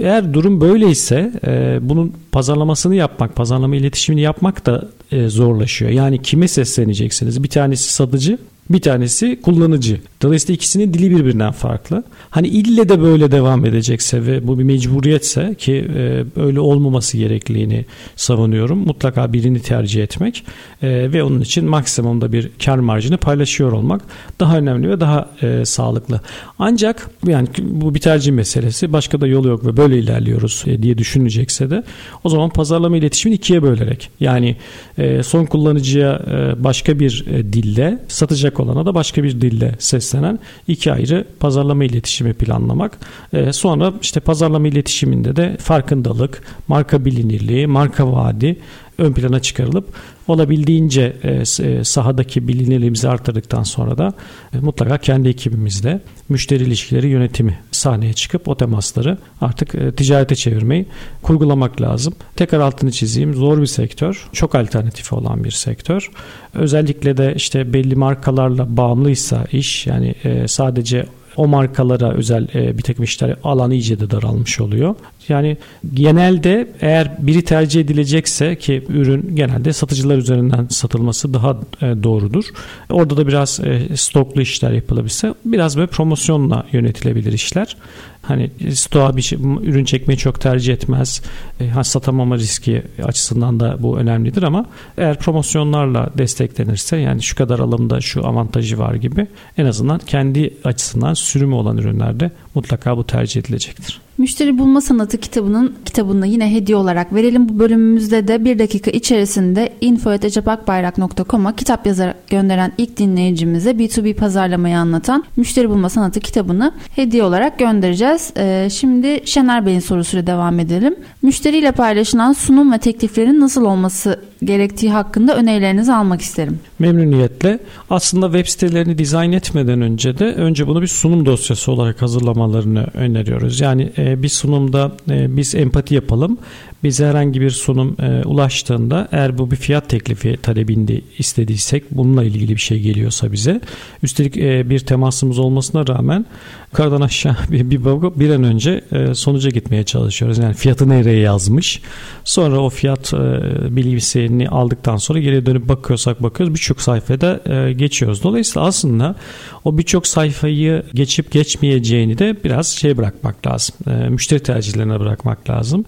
Eğer 0.00 0.34
durum 0.34 0.60
böyleyse 0.60 1.32
e, 1.46 1.78
bunun 1.82 2.12
pazarlamasını 2.32 2.94
yapmak, 2.94 3.36
pazarlama 3.36 3.76
iletişimini 3.76 4.20
yapmak 4.20 4.66
da 4.66 4.88
zorlaşıyor. 5.26 5.90
Yani 5.90 6.22
kime 6.22 6.48
sesleneceksiniz? 6.48 7.42
Bir 7.42 7.48
tanesi 7.48 7.92
satıcı, 7.92 8.38
bir 8.70 8.80
tanesi 8.80 9.40
kullanıcı. 9.42 10.00
Dolayısıyla 10.22 10.54
ikisinin 10.54 10.94
dili 10.94 11.10
birbirinden 11.10 11.52
farklı. 11.52 12.02
Hani 12.30 12.48
ille 12.48 12.88
de 12.88 13.02
böyle 13.02 13.30
devam 13.30 13.64
edecekse 13.64 14.26
ve 14.26 14.46
bu 14.46 14.58
bir 14.58 14.64
mecburiyetse 14.64 15.54
ki 15.58 15.86
e, 15.96 16.24
öyle 16.36 16.60
olmaması 16.60 17.16
gerekliliğini 17.16 17.84
savunuyorum. 18.16 18.78
Mutlaka 18.78 19.32
birini 19.32 19.60
tercih 19.60 20.02
etmek 20.02 20.44
e, 20.82 21.12
ve 21.12 21.22
onun 21.22 21.40
için 21.40 21.64
maksimumda 21.64 22.32
bir 22.32 22.50
kar 22.64 22.78
marjını 22.78 23.16
paylaşıyor 23.16 23.72
olmak 23.72 24.02
daha 24.40 24.58
önemli 24.58 24.90
ve 24.90 25.00
daha 25.00 25.30
e, 25.42 25.64
sağlıklı. 25.64 26.20
Ancak 26.58 27.10
yani 27.26 27.48
bu 27.62 27.94
bir 27.94 28.00
tercih 28.00 28.32
meselesi. 28.32 28.92
Başka 28.92 29.20
da 29.20 29.26
yolu 29.26 29.48
yok 29.48 29.66
ve 29.66 29.76
böyle 29.76 29.98
ilerliyoruz 29.98 30.64
e, 30.66 30.82
diye 30.82 30.98
düşünecekse 30.98 31.70
de 31.70 31.82
o 32.24 32.28
zaman 32.28 32.50
pazarlama 32.50 32.96
iletişimini 32.96 33.36
ikiye 33.36 33.62
bölerek 33.62 34.10
yani 34.20 34.56
e, 34.98 35.22
son 35.22 35.44
kullanıcıya 35.44 36.22
e, 36.30 36.64
başka 36.64 36.98
bir 36.98 37.24
e, 37.30 37.52
dille 37.52 37.98
satacak 38.08 38.59
olana 38.60 38.86
da 38.86 38.94
başka 38.94 39.22
bir 39.22 39.40
dille 39.40 39.74
seslenen 39.78 40.38
iki 40.68 40.92
ayrı 40.92 41.24
pazarlama 41.40 41.84
iletişimi 41.84 42.32
planlamak. 42.32 42.98
E, 43.32 43.52
sonra 43.52 43.92
işte 44.02 44.20
pazarlama 44.20 44.68
iletişiminde 44.68 45.36
de 45.36 45.56
farkındalık, 45.56 46.42
marka 46.68 47.04
bilinirliği, 47.04 47.66
marka 47.66 48.12
vaadi 48.12 48.56
ön 49.00 49.12
plana 49.12 49.40
çıkarılıp 49.40 49.88
olabildiğince 50.28 51.16
e, 51.22 51.30
e, 51.30 51.84
sahadaki 51.84 52.48
bilinirliğimizi 52.48 53.08
artırdıktan 53.08 53.62
sonra 53.62 53.98
da 53.98 54.12
e, 54.54 54.58
mutlaka 54.58 54.98
kendi 54.98 55.28
ekibimizle 55.28 56.00
müşteri 56.28 56.62
ilişkileri 56.62 57.08
yönetimi 57.08 57.58
sahneye 57.72 58.12
çıkıp 58.12 58.48
o 58.48 58.56
temasları 58.56 59.18
artık 59.40 59.96
ticarete 59.96 60.34
çevirmeyi 60.34 60.86
kurgulamak 61.22 61.80
lazım. 61.80 62.14
Tekrar 62.36 62.60
altını 62.60 62.90
çizeyim. 62.92 63.34
Zor 63.34 63.60
bir 63.60 63.66
sektör. 63.66 64.28
Çok 64.32 64.54
alternatifi 64.54 65.14
olan 65.14 65.44
bir 65.44 65.50
sektör. 65.50 66.10
Özellikle 66.54 67.16
de 67.16 67.34
işte 67.36 67.72
belli 67.72 67.94
markalarla 67.94 68.76
bağımlıysa 68.76 69.44
iş 69.52 69.86
yani 69.86 70.14
sadece 70.46 71.06
o 71.36 71.46
markalara 71.46 72.12
özel 72.12 72.48
e, 72.54 72.78
bir 72.78 72.82
takım 72.82 73.04
işler 73.04 73.36
alan 73.44 73.70
iyice 73.70 74.00
de 74.00 74.10
daralmış 74.10 74.60
oluyor. 74.60 74.94
Yani 75.28 75.56
genelde 75.94 76.68
eğer 76.80 77.16
biri 77.18 77.44
tercih 77.44 77.80
edilecekse 77.80 78.56
ki 78.56 78.84
ürün 78.88 79.36
genelde 79.36 79.72
satıcılar 79.72 80.16
üzerinden 80.16 80.66
satılması 80.70 81.34
daha 81.34 81.60
e, 81.82 82.02
doğrudur. 82.02 82.44
Orada 82.90 83.16
da 83.16 83.26
biraz 83.26 83.60
e, 83.60 83.96
stoklu 83.96 84.42
işler 84.42 84.72
yapılabilse 84.72 85.34
biraz 85.44 85.76
böyle 85.76 85.86
promosyonla 85.86 86.66
yönetilebilir 86.72 87.32
işler. 87.32 87.76
Hani 88.22 88.50
stoğa 88.74 89.16
bir 89.16 89.22
şey, 89.22 89.38
ürün 89.62 89.84
çekmeyi 89.84 90.18
çok 90.18 90.40
tercih 90.40 90.74
etmez. 90.74 91.22
E, 91.60 91.84
satamama 91.84 92.36
riski 92.36 92.82
açısından 93.02 93.60
da 93.60 93.76
bu 93.82 93.98
önemlidir 93.98 94.42
ama 94.42 94.66
eğer 94.98 95.18
promosyonlarla 95.18 96.10
desteklenirse 96.18 96.96
yani 96.96 97.22
şu 97.22 97.36
kadar 97.36 97.58
alımda 97.58 98.00
şu 98.00 98.26
avantajı 98.26 98.78
var 98.78 98.94
gibi 98.94 99.26
en 99.58 99.66
azından 99.66 99.98
kendi 99.98 100.54
açısından 100.64 101.14
sürümü 101.14 101.54
olan 101.54 101.76
ürünlerde 101.76 102.30
mutlaka 102.54 102.96
bu 102.96 103.06
tercih 103.06 103.40
edilecektir. 103.40 104.00
Müşteri 104.20 104.58
Bulma 104.58 104.80
Sanatı 104.80 105.18
kitabının 105.18 105.74
kitabını 105.84 106.26
yine 106.26 106.54
hediye 106.54 106.76
olarak 106.76 107.14
verelim. 107.14 107.48
Bu 107.48 107.58
bölümümüzde 107.58 108.28
de 108.28 108.44
bir 108.44 108.58
dakika 108.58 108.90
içerisinde 108.90 109.72
info.ecapakbayrak.com'a 109.80 111.56
kitap 111.56 111.86
yazarak 111.86 112.28
gönderen 112.28 112.72
ilk 112.78 112.96
dinleyicimize 112.96 113.70
B2B 113.70 114.14
pazarlamayı 114.14 114.78
anlatan 114.78 115.24
Müşteri 115.36 115.70
Bulma 115.70 115.88
Sanatı 115.88 116.20
kitabını 116.20 116.72
hediye 116.96 117.22
olarak 117.22 117.58
göndereceğiz. 117.58 118.32
Ee, 118.36 118.68
şimdi 118.72 119.20
Şener 119.24 119.66
Bey'in 119.66 119.80
sorusuyla 119.80 120.26
devam 120.26 120.60
edelim. 120.60 120.96
Müşteriyle 121.22 121.72
paylaşılan 121.72 122.32
sunum 122.32 122.72
ve 122.72 122.78
tekliflerin 122.78 123.40
nasıl 123.40 123.64
olması 123.64 124.20
gerektiği 124.44 124.90
hakkında 124.90 125.36
önerilerinizi 125.36 125.92
almak 125.92 126.20
isterim. 126.20 126.60
Memnuniyetle. 126.78 127.58
Aslında 127.90 128.26
web 128.26 128.46
sitelerini 128.46 128.98
dizayn 128.98 129.32
etmeden 129.32 129.80
önce 129.80 130.18
de 130.18 130.24
önce 130.24 130.66
bunu 130.66 130.82
bir 130.82 130.86
sunum 130.86 131.26
dosyası 131.26 131.72
olarak 131.72 132.02
hazırlamalarını 132.02 132.86
öneriyoruz. 132.94 133.60
Yani 133.60 133.92
e, 133.98 134.22
bir 134.22 134.28
sunumda 134.28 134.92
e, 135.10 135.36
biz 135.36 135.54
empati 135.54 135.94
yapalım 135.94 136.38
bize 136.84 137.06
herhangi 137.06 137.40
bir 137.40 137.50
sunum 137.50 137.96
e, 138.00 138.24
ulaştığında 138.24 139.08
eğer 139.12 139.38
bu 139.38 139.50
bir 139.50 139.56
fiyat 139.56 139.88
teklifi 139.88 140.36
talebinde 140.42 141.00
istediysek 141.18 141.84
bununla 141.90 142.24
ilgili 142.24 142.52
bir 142.52 142.60
şey 142.60 142.80
geliyorsa 142.80 143.32
bize 143.32 143.60
üstelik 144.02 144.36
bir 144.70 144.78
temasımız 144.78 145.38
olmasına 145.38 145.86
rağmen 145.86 146.26
yukarıdan 146.72 147.00
aşağı 147.00 147.36
bir, 147.50 147.70
bir, 147.70 147.84
bir 148.20 148.30
an 148.30 148.44
önce 148.44 148.80
e, 148.92 149.14
sonuca 149.14 149.50
gitmeye 149.50 149.84
çalışıyoruz. 149.84 150.38
Yani 150.38 150.54
fiyatı 150.54 150.88
nereye 150.88 151.20
yazmış 151.20 151.82
sonra 152.24 152.60
o 152.60 152.70
fiyat 152.70 153.14
e, 153.14 153.76
bilgisini 153.76 154.48
aldıktan 154.48 154.96
sonra 154.96 155.18
geri 155.18 155.46
dönüp 155.46 155.68
bakıyorsak 155.68 156.22
bakıyoruz 156.22 156.54
birçok 156.54 156.80
sayfada 156.80 157.40
e, 157.46 157.72
geçiyoruz. 157.72 158.22
Dolayısıyla 158.22 158.66
aslında 158.68 159.16
o 159.64 159.78
birçok 159.78 160.06
sayfayı 160.06 160.82
geçip 160.94 161.32
geçmeyeceğini 161.32 162.18
de 162.18 162.36
biraz 162.44 162.66
şey 162.66 162.96
bırakmak 162.96 163.46
lazım. 163.46 163.74
E, 163.86 164.08
müşteri 164.08 164.40
tercihlerine 164.40 165.00
bırakmak 165.00 165.50
lazım. 165.50 165.84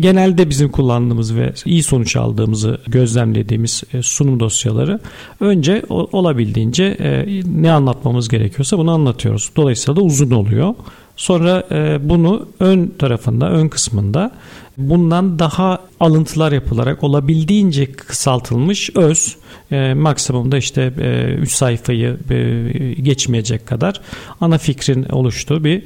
Genelde 0.00 0.50
bizim 0.50 0.68
kullandığımız 0.68 1.36
ve 1.36 1.52
iyi 1.64 1.82
sonuç 1.82 2.16
aldığımızı 2.16 2.78
gözlemlediğimiz 2.86 3.82
e, 3.94 4.02
sunum 4.02 4.40
dosyaları 4.40 5.00
önce 5.40 5.82
olabildiğince 5.88 6.84
e, 6.84 7.42
ne 7.46 7.72
anlatmamız 7.72 8.28
gerekiyorsa 8.28 8.78
bunu 8.78 8.90
anlatıyoruz. 8.90 9.50
Dolayısıyla 9.56 9.96
da 9.96 10.04
uzun 10.12 10.30
oluyor. 10.30 10.74
Sonra 11.16 11.62
e, 11.70 12.08
bunu 12.08 12.46
ön 12.60 12.92
tarafında, 12.98 13.50
ön 13.50 13.68
kısmında 13.68 14.30
bundan 14.78 15.38
daha 15.38 15.78
alıntılar 16.02 16.52
yapılarak 16.52 17.04
olabildiğince 17.04 17.92
kısaltılmış 17.92 18.90
öz 18.96 19.36
e, 19.72 19.94
maksimumda 19.94 20.58
işte 20.58 20.92
3 21.40 21.52
e, 21.52 21.56
sayfayı 21.56 22.16
e, 22.30 23.02
geçmeyecek 23.02 23.66
kadar 23.66 24.00
ana 24.40 24.58
fikrin 24.58 25.04
oluştuğu 25.04 25.64
bir 25.64 25.82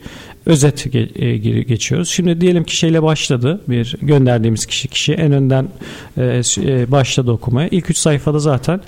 özet 0.46 0.94
e, 0.94 1.36
geçiyoruz. 1.62 2.08
Şimdi 2.08 2.40
diyelim 2.40 2.64
ki 2.64 2.76
şeyle 2.76 3.02
başladı 3.02 3.60
bir 3.68 3.96
gönderdiğimiz 4.02 4.66
kişi 4.66 4.88
kişi 4.88 5.12
en 5.12 5.32
önden 5.32 5.68
e, 6.16 6.42
e, 6.58 6.90
başladı 6.90 7.30
okumaya. 7.30 7.68
İlk 7.68 7.90
üç 7.90 7.98
sayfada 7.98 8.38
zaten 8.38 8.80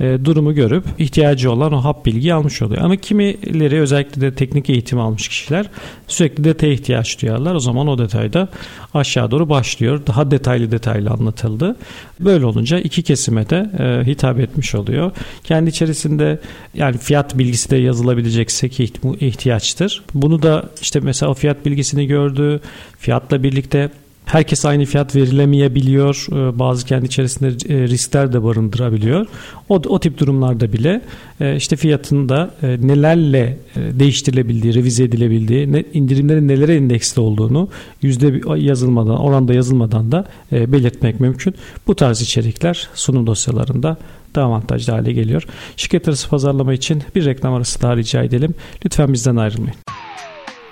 durumu 0.00 0.54
görüp 0.54 0.84
ihtiyacı 0.98 1.52
olan 1.52 1.72
o 1.72 1.84
hap 1.84 2.06
bilgiyi 2.06 2.34
almış 2.34 2.62
oluyor. 2.62 2.82
Ama 2.82 2.96
kimileri 2.96 3.80
özellikle 3.80 4.20
de 4.20 4.34
teknik 4.34 4.70
eğitim 4.70 5.00
almış 5.00 5.28
kişiler 5.28 5.66
sürekli 6.08 6.44
detaya 6.44 6.72
ihtiyaç 6.72 7.22
duyarlar. 7.22 7.54
O 7.54 7.60
zaman 7.60 7.88
o 7.88 7.98
detayda 7.98 8.48
aşağı 8.94 9.30
doğru 9.30 9.48
başlıyor. 9.48 10.00
Daha 10.06 10.30
detaylı 10.30 10.72
detaylı 10.76 11.10
anlatıldı. 11.10 11.76
Böyle 12.20 12.46
olunca 12.46 12.78
iki 12.78 13.02
kesime 13.02 13.50
de 13.50 13.70
hitap 14.06 14.40
etmiş 14.40 14.74
oluyor. 14.74 15.10
Kendi 15.44 15.70
içerisinde 15.70 16.38
yani 16.74 16.98
fiyat 16.98 17.38
bilgisi 17.38 17.70
de 17.70 17.76
yazılabilecekse 17.76 18.68
ki 18.68 18.90
ihtiyaçtır. 19.20 20.02
Bunu 20.14 20.42
da 20.42 20.64
işte 20.82 21.00
mesela 21.00 21.34
fiyat 21.34 21.66
bilgisini 21.66 22.06
gördü. 22.06 22.60
Fiyatla 22.98 23.42
birlikte 23.42 23.90
Herkes 24.26 24.64
aynı 24.64 24.84
fiyat 24.84 25.16
verilemeyebiliyor. 25.16 26.26
Ee, 26.32 26.58
bazı 26.58 26.86
kendi 26.86 27.06
içerisinde 27.06 27.74
e, 27.74 27.88
riskler 27.88 28.32
de 28.32 28.44
barındırabiliyor. 28.44 29.26
O, 29.68 29.74
o 29.74 30.00
tip 30.00 30.18
durumlarda 30.18 30.72
bile 30.72 31.02
e, 31.40 31.56
işte 31.56 31.76
fiyatın 31.76 32.28
da 32.28 32.50
e, 32.62 32.66
nelerle 32.80 33.58
değiştirilebildiği, 33.76 34.74
revize 34.74 35.04
edilebildiği, 35.04 35.86
indirimlerin 35.92 36.48
nelere 36.48 36.74
endeksli 36.74 37.20
olduğunu 37.20 37.68
yüzde 38.02 38.40
yazılmadan, 38.56 39.18
oranda 39.18 39.54
yazılmadan 39.54 40.12
da 40.12 40.24
belirtmek 40.52 41.20
mümkün. 41.20 41.54
Bu 41.86 41.96
tarz 41.96 42.22
içerikler 42.22 42.88
sunum 42.94 43.26
dosyalarında 43.26 43.96
daha 44.34 44.46
avantajlı 44.46 44.92
hale 44.92 45.12
geliyor. 45.12 45.42
Şirket 45.76 46.08
arası 46.08 46.28
pazarlama 46.28 46.74
için 46.74 47.02
bir 47.14 47.24
reklam 47.24 47.54
arası 47.54 47.82
daha 47.82 47.96
rica 47.96 48.22
edelim. 48.22 48.54
Lütfen 48.84 49.12
bizden 49.12 49.36
ayrılmayın. 49.36 49.76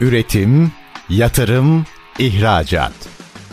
Üretim, 0.00 0.72
yatırım, 1.08 1.84
ihracat. 2.18 3.13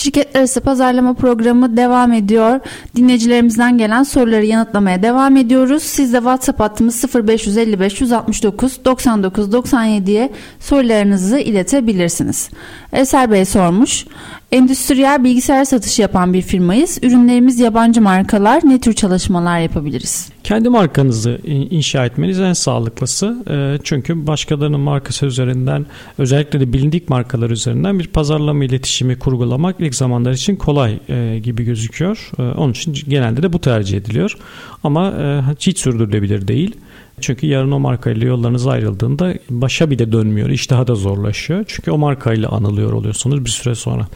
Şirketler 0.00 0.40
arası 0.40 0.60
pazarlama 0.60 1.14
programı 1.14 1.76
devam 1.76 2.12
ediyor. 2.12 2.60
Dinleyicilerimizden 2.96 3.78
gelen 3.78 4.02
soruları 4.02 4.44
yanıtlamaya 4.46 5.02
devam 5.02 5.36
ediyoruz. 5.36 5.82
Siz 5.82 6.12
de 6.12 6.16
WhatsApp 6.16 6.60
hattımız 6.60 7.04
0555 7.14 8.00
169 8.00 8.84
99 8.84 9.48
97'ye 9.48 10.30
sorularınızı 10.60 11.38
iletebilirsiniz. 11.38 12.50
Eser 12.92 13.30
Bey 13.30 13.44
sormuş. 13.44 14.06
Endüstriyel 14.52 15.24
bilgisayar 15.24 15.64
satışı 15.64 16.02
yapan 16.02 16.34
bir 16.34 16.42
firmayız. 16.42 16.98
Ürünlerimiz 17.02 17.60
yabancı 17.60 18.02
markalar. 18.02 18.62
Ne 18.64 18.80
tür 18.80 18.92
çalışmalar 18.92 19.60
yapabiliriz? 19.60 20.28
Kendi 20.44 20.68
markanızı 20.68 21.40
inşa 21.46 22.06
etmeniz 22.06 22.40
en 22.40 22.52
sağlıklısı. 22.52 23.44
Ee, 23.50 23.78
çünkü 23.84 24.26
başkalarının 24.26 24.80
markası 24.80 25.26
üzerinden 25.26 25.86
özellikle 26.18 26.60
de 26.60 26.72
bilindik 26.72 27.08
markalar 27.08 27.50
üzerinden 27.50 27.98
bir 27.98 28.06
pazarlama 28.06 28.64
iletişimi 28.64 29.18
kurgulamak 29.18 29.76
ilk 29.78 29.94
zamanlar 29.94 30.32
için 30.32 30.56
kolay 30.56 30.98
e, 31.08 31.38
gibi 31.38 31.64
gözüküyor. 31.64 32.30
Ee, 32.38 32.42
onun 32.42 32.72
için 32.72 32.96
genelde 33.08 33.42
de 33.42 33.52
bu 33.52 33.60
tercih 33.60 33.98
ediliyor. 33.98 34.36
Ama 34.84 35.10
e, 35.10 35.42
hiç 35.60 35.78
sürdürülebilir 35.78 36.48
değil. 36.48 36.76
Çünkü 37.20 37.46
yarın 37.46 37.70
o 37.70 37.78
markayla 37.78 38.26
yollarınız 38.26 38.66
ayrıldığında 38.66 39.34
başa 39.50 39.90
bile 39.90 40.12
dönmüyor. 40.12 40.48
İş 40.48 40.70
daha 40.70 40.86
da 40.86 40.94
zorlaşıyor. 40.94 41.64
Çünkü 41.68 41.90
o 41.90 41.98
markayla 41.98 42.48
anılıyor 42.48 42.92
oluyorsunuz 42.92 43.44
bir 43.44 43.50
süre 43.50 43.74
sonra. 43.74 44.06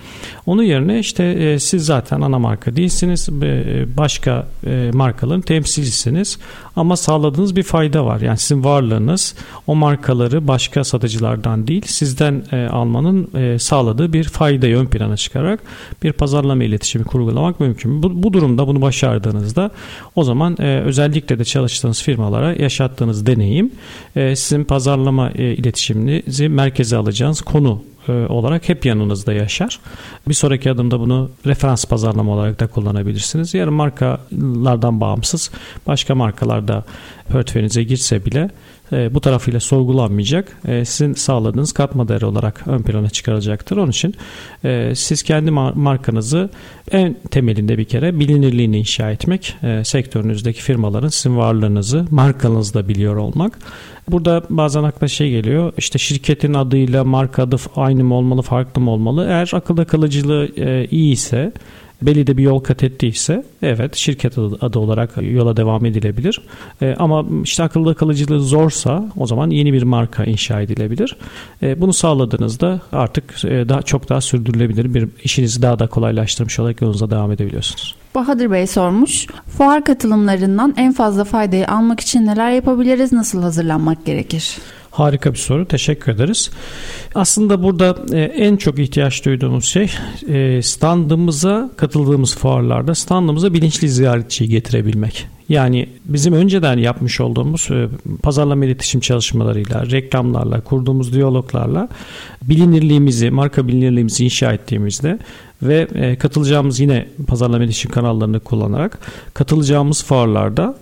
Onun 0.47 0.63
yerine 0.63 0.99
işte 0.99 1.25
e, 1.25 1.59
siz 1.59 1.87
zaten 1.87 2.21
ana 2.21 2.39
marka 2.39 2.77
değilsiniz. 2.77 3.29
E, 3.43 3.87
başka 3.97 4.49
e, 4.67 4.91
markaların 4.95 5.41
temsilcisiniz. 5.41 6.39
Ama 6.77 6.97
sağladığınız 6.97 7.57
bir 7.57 7.63
fayda 7.63 8.07
var. 8.07 8.21
Yani 8.21 8.39
sizin 8.39 8.65
varlığınız 8.65 9.35
o 9.67 9.75
markaları 9.75 10.49
başka 10.49 10.85
satıcılardan 10.85 11.67
değil 11.67 11.83
sizden 11.87 12.45
e, 12.53 12.67
almanın 12.67 13.29
e, 13.35 13.59
sağladığı 13.59 14.13
bir 14.13 14.25
faydayı 14.25 14.77
ön 14.77 14.87
plana 14.87 15.17
çıkarak 15.17 15.61
bir 16.03 16.13
pazarlama 16.13 16.65
iletişimi 16.65 17.05
kurgulamak 17.05 17.61
mümkün. 17.61 18.03
Bu, 18.03 18.23
bu 18.23 18.33
durumda 18.33 18.67
bunu 18.67 18.83
başardığınızda 18.83 19.71
o 20.15 20.25
zaman 20.25 20.57
e, 20.61 20.81
özellikle 20.81 21.39
de 21.39 21.45
çalıştığınız 21.45 22.03
firmalara 22.03 22.53
yaşattığınız 22.53 23.27
deneyim 23.27 23.73
e, 24.17 24.37
sizin 24.37 24.65
pazarlama 24.65 25.31
e, 25.31 25.55
iletişiminizi 25.55 26.49
merkeze 26.49 26.97
alacağınız 26.97 27.41
konu 27.41 27.83
olarak 28.13 28.69
hep 28.69 28.87
yanınızda 28.87 29.33
yaşar. 29.33 29.81
Bir 30.29 30.35
sonraki 30.35 30.71
adımda 30.71 31.01
bunu 31.01 31.31
referans 31.47 31.85
pazarlama 31.85 32.33
olarak 32.33 32.61
da 32.61 32.67
kullanabilirsiniz. 32.67 33.55
Yarın 33.55 33.75
markalardan 33.75 35.01
bağımsız 35.01 35.51
başka 35.87 36.15
markalarda 36.15 36.85
portföyünüze 37.29 37.83
girse 37.83 38.25
bile 38.25 38.51
e, 38.93 39.15
bu 39.15 39.21
tarafıyla 39.21 39.61
sorgulanmayacak. 39.61 40.57
E, 40.69 40.85
sizin 40.85 41.15
sağladığınız 41.15 41.73
katma 41.73 42.09
değer 42.09 42.23
olarak 42.23 42.63
ön 42.67 42.83
plana 42.83 43.11
çıkarılacaktır. 43.11 43.77
Onun 43.77 43.91
için 43.91 44.15
e, 44.65 44.95
siz 44.95 45.23
kendi 45.23 45.51
markanızı 45.51 46.51
en 46.91 47.17
temelinde 47.31 47.79
bir 47.79 47.85
kere 47.85 48.19
bilinirliğini 48.21 48.79
inşa 48.79 49.11
etmek, 49.11 49.57
sektörünüzdeki 49.85 50.63
firmaların 50.63 51.09
sizin 51.09 51.37
varlığınızı 51.37 52.07
markanızda 52.11 52.89
biliyor 52.89 53.17
olmak. 53.17 53.59
Burada 54.09 54.43
bazen 54.51 54.83
akla 54.83 55.09
şey 55.09 55.31
geliyor 55.31 55.73
işte 55.79 55.99
şirketin 55.99 56.55
adıyla 56.55 57.05
marka 57.05 57.43
adı 57.43 57.57
aynı 57.77 58.05
mı 58.05 58.15
olmalı 58.15 58.43
farklı 58.43 58.81
mı 58.81 58.91
olmalı? 58.91 59.27
Eğer 59.29 59.51
akılda 59.55 59.85
kalıcılığı 59.85 60.49
iyi 60.91 61.13
ise 61.13 61.53
belli 62.03 62.27
de 62.27 62.37
bir 62.37 62.43
yol 62.43 62.61
kat 62.61 62.85
ettiyse 62.85 63.45
evet 63.63 63.97
şirket 63.97 64.39
adı, 64.39 64.79
olarak 64.79 65.11
yola 65.21 65.57
devam 65.57 65.85
edilebilir. 65.85 66.41
E, 66.83 66.95
ama 66.99 67.25
işte 67.43 67.63
akılda 67.63 67.95
kalıcılığı 67.95 68.41
zorsa 68.41 69.05
o 69.17 69.27
zaman 69.27 69.51
yeni 69.51 69.73
bir 69.73 69.83
marka 69.83 70.25
inşa 70.25 70.61
edilebilir. 70.61 71.17
E, 71.63 71.81
bunu 71.81 71.93
sağladığınızda 71.93 72.81
artık 72.93 73.45
e, 73.45 73.69
daha 73.69 73.83
çok 73.83 74.09
daha 74.09 74.21
sürdürülebilir 74.21 74.95
bir 74.95 75.09
işinizi 75.25 75.63
daha 75.63 75.79
da 75.79 75.87
kolaylaştırmış 75.87 76.59
olarak 76.59 76.81
yolunuza 76.81 77.11
devam 77.11 77.33
edebiliyorsunuz. 77.33 77.95
Bahadır 78.15 78.51
Bey 78.51 78.67
sormuş. 78.67 79.27
Fuar 79.59 79.85
katılımlarından 79.85 80.75
en 80.77 80.93
fazla 80.93 81.25
faydayı 81.25 81.69
almak 81.69 82.01
için 82.01 82.27
neler 82.27 82.51
yapabiliriz? 82.51 83.13
Nasıl 83.13 83.43
hazırlanmak 83.43 84.07
gerekir? 84.07 84.59
Harika 84.95 85.33
bir 85.33 85.39
soru. 85.39 85.67
Teşekkür 85.69 86.13
ederiz. 86.13 86.51
Aslında 87.15 87.63
burada 87.63 87.97
e, 88.13 88.21
en 88.21 88.57
çok 88.57 88.79
ihtiyaç 88.79 89.25
duyduğumuz 89.25 89.65
şey 89.65 89.91
e, 90.29 90.63
standımıza 90.63 91.71
katıldığımız 91.77 92.37
fuarlarda 92.37 92.95
standımıza 92.95 93.55
bilinçli 93.55 93.89
ziyaretçiyi 93.89 94.51
getirebilmek. 94.51 95.27
Yani 95.49 95.89
bizim 96.05 96.33
önceden 96.33 96.79
yapmış 96.79 97.21
olduğumuz 97.21 97.69
e, 97.71 97.89
pazarlama 98.23 98.65
iletişim 98.65 99.01
çalışmalarıyla, 99.01 99.91
reklamlarla, 99.91 100.61
kurduğumuz 100.61 101.13
diyaloglarla 101.13 101.89
bilinirliğimizi, 102.43 103.31
marka 103.31 103.69
bilinirliğimizi 103.69 104.25
inşa 104.25 104.53
ettiğimizde 104.53 105.19
ve 105.63 106.17
katılacağımız 106.17 106.81
yine 106.81 107.09
pazarlama 107.27 107.65
iletişim 107.65 107.91
kanallarını 107.91 108.41
kullanarak 108.41 108.99
katılacağımız 109.35 110.05
fuarlarda 110.05 110.79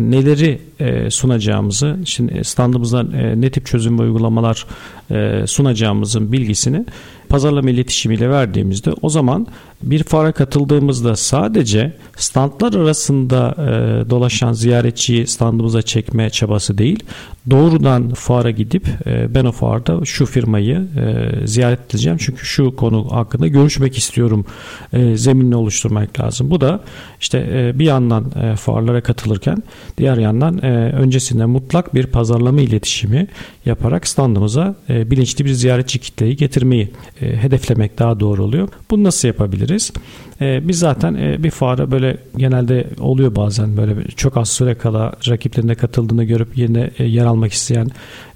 neleri 0.00 0.58
e, 0.80 1.10
sunacağımızı, 1.10 1.96
şimdi 2.04 2.44
standımızda 2.44 3.00
e, 3.00 3.40
ne 3.40 3.50
tip 3.50 3.66
çözüm 3.66 3.98
ve 3.98 4.02
uygulamalar 4.02 4.66
e, 5.10 5.46
sunacağımızın 5.46 6.32
bilgisini 6.32 6.84
pazarlama 7.28 7.70
iletişimiyle 7.70 8.30
verdiğimizde 8.30 8.92
o 9.02 9.08
zaman 9.08 9.46
bir 9.82 10.04
fuara 10.04 10.32
katıldığımızda 10.32 11.16
sadece 11.16 11.96
standlar 12.16 12.74
arasında 12.74 13.54
dolaşan 14.10 14.52
ziyaretçiyi 14.52 15.26
standımıza 15.26 15.82
çekme 15.82 16.30
çabası 16.30 16.78
değil 16.78 17.04
doğrudan 17.50 18.14
fuara 18.14 18.50
gidip 18.50 18.86
ben 19.06 19.44
o 19.44 19.52
fuarda 19.52 20.04
şu 20.04 20.26
firmayı 20.26 20.86
ziyaret 21.44 21.80
edeceğim 21.90 22.18
çünkü 22.20 22.46
şu 22.46 22.76
konu 22.76 23.12
hakkında 23.12 23.46
görüşmek 23.46 23.98
istiyorum 23.98 24.44
e, 24.92 25.16
zeminini 25.16 25.56
oluşturmak 25.56 26.20
lazım. 26.20 26.50
Bu 26.50 26.60
da 26.60 26.80
işte 27.20 27.72
bir 27.74 27.84
yandan 27.84 28.32
e, 28.42 28.56
fuarlara 28.56 29.00
katılırken 29.00 29.62
diğer 29.98 30.16
yandan 30.16 30.60
e, 30.66 30.68
öncesinde 30.92 31.44
mutlak 31.44 31.94
bir 31.94 32.06
pazarlama 32.06 32.60
iletişimi 32.60 33.26
yaparak 33.66 34.08
standımıza 34.08 34.74
e, 34.88 35.10
bilinçli 35.10 35.44
bir 35.44 35.50
ziyaretçi 35.50 35.98
kitleyi 35.98 36.36
getirmeyi 36.36 36.88
e, 37.20 37.36
hedeflemek 37.36 37.98
daha 37.98 38.20
doğru 38.20 38.44
oluyor. 38.44 38.68
Bunu 38.90 39.04
nasıl 39.04 39.28
yapabiliriz? 39.28 39.92
Biz 40.40 40.78
zaten 40.78 41.42
bir 41.42 41.50
fuara 41.50 41.90
böyle 41.90 42.16
genelde 42.36 42.86
oluyor 43.00 43.36
bazen 43.36 43.76
böyle 43.76 44.04
çok 44.16 44.36
az 44.36 44.48
süre 44.48 44.74
kala 44.74 45.12
rakiplerine 45.28 45.74
katıldığını 45.74 46.24
görüp 46.24 46.58
yine 46.58 46.90
yer 46.98 47.24
almak 47.24 47.52
isteyen 47.52 47.88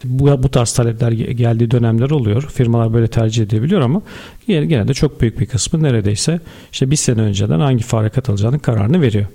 bu, 0.05 0.43
bu 0.43 0.49
tarz 0.49 0.73
talepler 0.73 1.13
geldiği 1.13 1.71
dönemler 1.71 2.11
oluyor. 2.11 2.43
Firmalar 2.43 2.95
böyle 2.95 3.09
tercih 3.09 3.43
edebiliyor 3.43 3.81
ama 3.81 4.03
genelde 4.47 4.95
çok 4.95 5.21
büyük 5.21 5.41
bir 5.41 5.47
kısmı 5.47 5.83
neredeyse 5.83 6.41
işte 6.73 6.91
bir 6.91 6.97
sene 6.97 7.21
önceden 7.21 7.61
hangi 7.61 7.85
fuara 7.85 8.09
katılacağını 8.09 8.59
kararını 8.59 9.01
veriyor. 9.01 9.27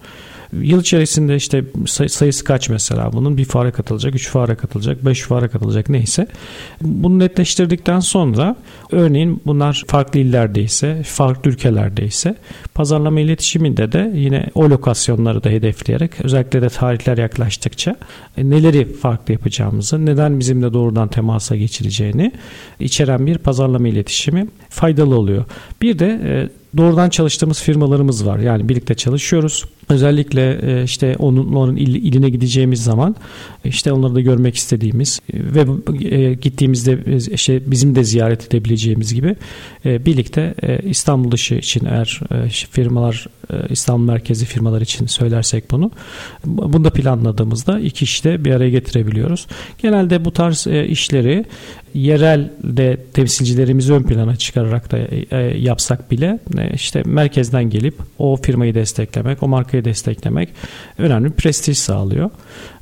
Yıl 0.54 0.82
içerisinde 0.82 1.36
işte 1.36 1.64
sayısı 1.88 2.44
kaç 2.44 2.70
mesela 2.70 3.14
bunun 3.14 3.38
bir 3.38 3.46
fare 3.46 3.72
katılacak, 3.72 4.16
üç 4.16 4.30
fare 4.30 4.56
katılacak, 4.56 5.06
beş 5.06 5.22
fare 5.22 5.48
katılacak 5.48 5.90
neyse. 5.90 6.28
Bunu 6.82 7.20
netleştirdikten 7.20 8.00
sonra 8.00 8.56
örneğin 8.92 9.42
bunlar 9.46 9.84
farklı 9.88 10.20
illerdeyse, 10.20 11.04
farklı 11.04 11.52
ülkelerdeyse 11.52 12.36
pazarlama 12.74 13.20
iletişiminde 13.20 13.92
de 13.92 14.12
yine 14.16 14.46
o 14.56 14.70
lokasyonları 14.70 15.44
da 15.44 15.50
hedefleyerek 15.50 16.12
özellikle 16.24 16.62
de 16.62 16.70
tarihler 16.70 17.18
yaklaştıkça 17.18 17.96
e, 18.38 18.50
neleri 18.50 18.94
farklı 18.94 19.34
yapacağımızı, 19.34 20.06
neden 20.06 20.40
bizimle 20.40 20.74
doğrudan 20.74 21.08
temasa 21.08 21.56
geçireceğini 21.56 22.32
içeren 22.80 23.26
bir 23.26 23.38
pazarlama 23.38 23.88
iletişimi 23.88 24.48
faydalı 24.70 25.16
oluyor. 25.16 25.46
Bir 25.82 26.00
de 26.00 26.20
e, 26.24 26.50
doğrudan 26.78 27.10
çalıştığımız 27.10 27.62
firmalarımız 27.62 28.26
var. 28.26 28.40
Yani 28.40 28.70
birlikte 28.70 28.96
çalışıyoruz. 28.96 29.64
Özellikle 29.90 30.60
e, 30.62 30.84
işte 30.84 31.16
onların 31.20 31.76
iline 31.78 32.30
gideceğimiz 32.30 32.84
zaman 32.84 33.16
işte 33.66 33.92
onları 33.92 34.16
da 34.16 34.22
görmek 34.22 34.56
istediğimiz 34.56 35.22
e, 35.34 35.38
ve 35.56 35.66
e, 36.16 36.34
gittiğimizde 36.34 37.00
işte 37.32 37.72
bizim 37.72 37.96
de 37.96 38.04
ziyaret 38.04 38.48
edebileceğimiz 38.48 39.14
gibi 39.14 39.36
birlikte 39.86 40.56
İstanbul 40.84 41.32
dışı 41.32 41.56
için 41.56 41.86
eğer 41.86 42.20
firmalar 42.50 43.28
İstanbul 43.70 44.06
merkezi 44.06 44.46
firmalar 44.46 44.82
için 44.82 45.06
söylersek 45.06 45.72
bunu 45.72 45.92
bunu 46.46 46.84
da 46.84 46.90
planladığımızda 46.90 47.80
iki 47.80 48.04
işte 48.04 48.46
bir 48.46 48.52
araya 48.52 48.70
getirebiliyoruz. 48.70 49.48
Genelde 49.78 50.26
bu 50.26 50.32
tarz 50.32 50.68
işleri 50.68 51.46
yerelde 51.94 52.98
temsilcilerimizi 53.14 53.94
ön 53.94 54.04
plana 54.04 54.36
çıkararak 54.36 54.92
da 54.92 54.98
yapsak 55.58 56.12
bile 56.12 56.40
işte 56.74 57.04
merkezden 57.06 57.70
gelip 57.70 57.96
o 58.20 58.36
firmayı 58.36 58.76
desteklemek, 58.76 59.44
o 59.44 59.48
markayı 59.48 59.75
desteklemek 59.84 60.50
önemli 60.98 61.26
bir 61.26 61.34
prestij 61.34 61.78
sağlıyor. 61.78 62.30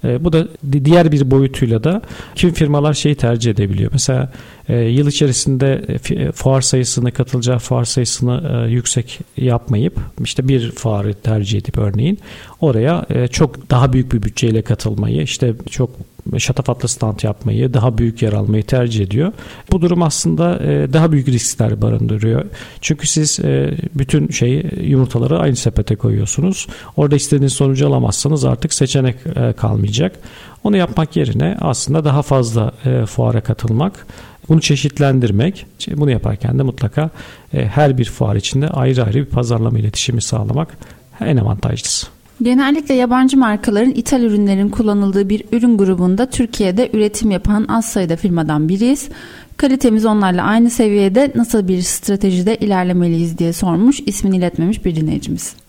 E, 0.03 0.23
bu 0.23 0.33
da 0.33 0.47
diğer 0.85 1.11
bir 1.11 1.31
boyutuyla 1.31 1.83
da 1.83 2.01
kim 2.35 2.53
firmalar 2.53 2.93
şeyi 2.93 3.15
tercih 3.15 3.51
edebiliyor. 3.51 3.91
Mesela 3.91 4.31
e, 4.69 4.77
yıl 4.77 5.07
içerisinde 5.07 5.85
e, 6.09 6.31
fuar 6.31 6.61
sayısını 6.61 7.11
katılacağı 7.11 7.59
fuar 7.59 7.85
sayısını 7.85 8.67
yüksek 8.69 9.19
yapmayıp 9.37 9.99
işte 10.23 10.47
bir 10.47 10.71
fuarı 10.71 11.13
tercih 11.13 11.59
edip 11.59 11.77
örneğin 11.77 12.19
oraya 12.61 13.05
çok 13.31 13.69
daha 13.69 13.93
büyük 13.93 14.13
bir 14.13 14.23
bütçeyle 14.23 14.61
katılmayı 14.61 15.21
işte 15.21 15.53
çok 15.69 15.89
şatafatlı 16.37 16.87
stand 16.87 17.19
yapmayı, 17.23 17.73
daha 17.73 17.97
büyük 17.97 18.21
yer 18.21 18.33
almayı 18.33 18.63
tercih 18.63 19.03
ediyor. 19.03 19.31
Bu 19.71 19.81
durum 19.81 20.03
aslında 20.03 20.59
e, 20.63 20.93
daha 20.93 21.11
büyük 21.11 21.27
riskler 21.27 21.81
barındırıyor. 21.81 22.45
Çünkü 22.81 23.07
siz 23.07 23.39
e, 23.39 23.77
bütün 23.95 24.27
şeyi 24.27 24.65
yumurtaları 24.81 25.39
aynı 25.39 25.55
sepete 25.55 25.95
koyuyorsunuz. 25.95 26.67
Orada 26.97 27.15
istediğiniz 27.15 27.53
sonucu 27.53 27.87
alamazsanız 27.87 28.45
artık 28.45 28.73
seçenek 28.73 29.15
e, 29.35 29.53
kalmayacak. 29.53 30.19
Onu 30.63 30.77
yapmak 30.77 31.15
yerine 31.15 31.57
aslında 31.61 32.05
daha 32.05 32.21
fazla 32.21 32.71
fuara 33.05 33.41
katılmak, 33.41 34.07
bunu 34.49 34.61
çeşitlendirmek, 34.61 35.65
bunu 35.95 36.11
yaparken 36.11 36.59
de 36.59 36.63
mutlaka 36.63 37.09
her 37.51 37.97
bir 37.97 38.05
fuar 38.05 38.35
içinde 38.35 38.67
ayrı 38.67 39.03
ayrı 39.03 39.15
bir 39.15 39.25
pazarlama 39.25 39.79
iletişimi 39.79 40.21
sağlamak 40.21 40.77
en 41.21 41.37
avantajlısı. 41.37 42.12
Genellikle 42.43 42.93
yabancı 42.93 43.37
markaların 43.37 43.91
ithal 43.91 44.21
ürünlerin 44.21 44.69
kullanıldığı 44.69 45.29
bir 45.29 45.43
ürün 45.51 45.77
grubunda 45.77 46.29
Türkiye'de 46.29 46.89
üretim 46.93 47.31
yapan 47.31 47.65
az 47.69 47.85
sayıda 47.85 48.15
firmadan 48.15 48.69
biriyiz. 48.69 49.09
Kalitemiz 49.57 50.05
onlarla 50.05 50.43
aynı 50.43 50.69
seviyede 50.69 51.31
nasıl 51.35 51.67
bir 51.67 51.81
stratejide 51.81 52.55
ilerlemeliyiz 52.55 53.37
diye 53.37 53.53
sormuş 53.53 53.99
ismini 54.05 54.37
iletmemiş 54.37 54.85
bir 54.85 54.95
dinleyicimiz. 54.95 55.62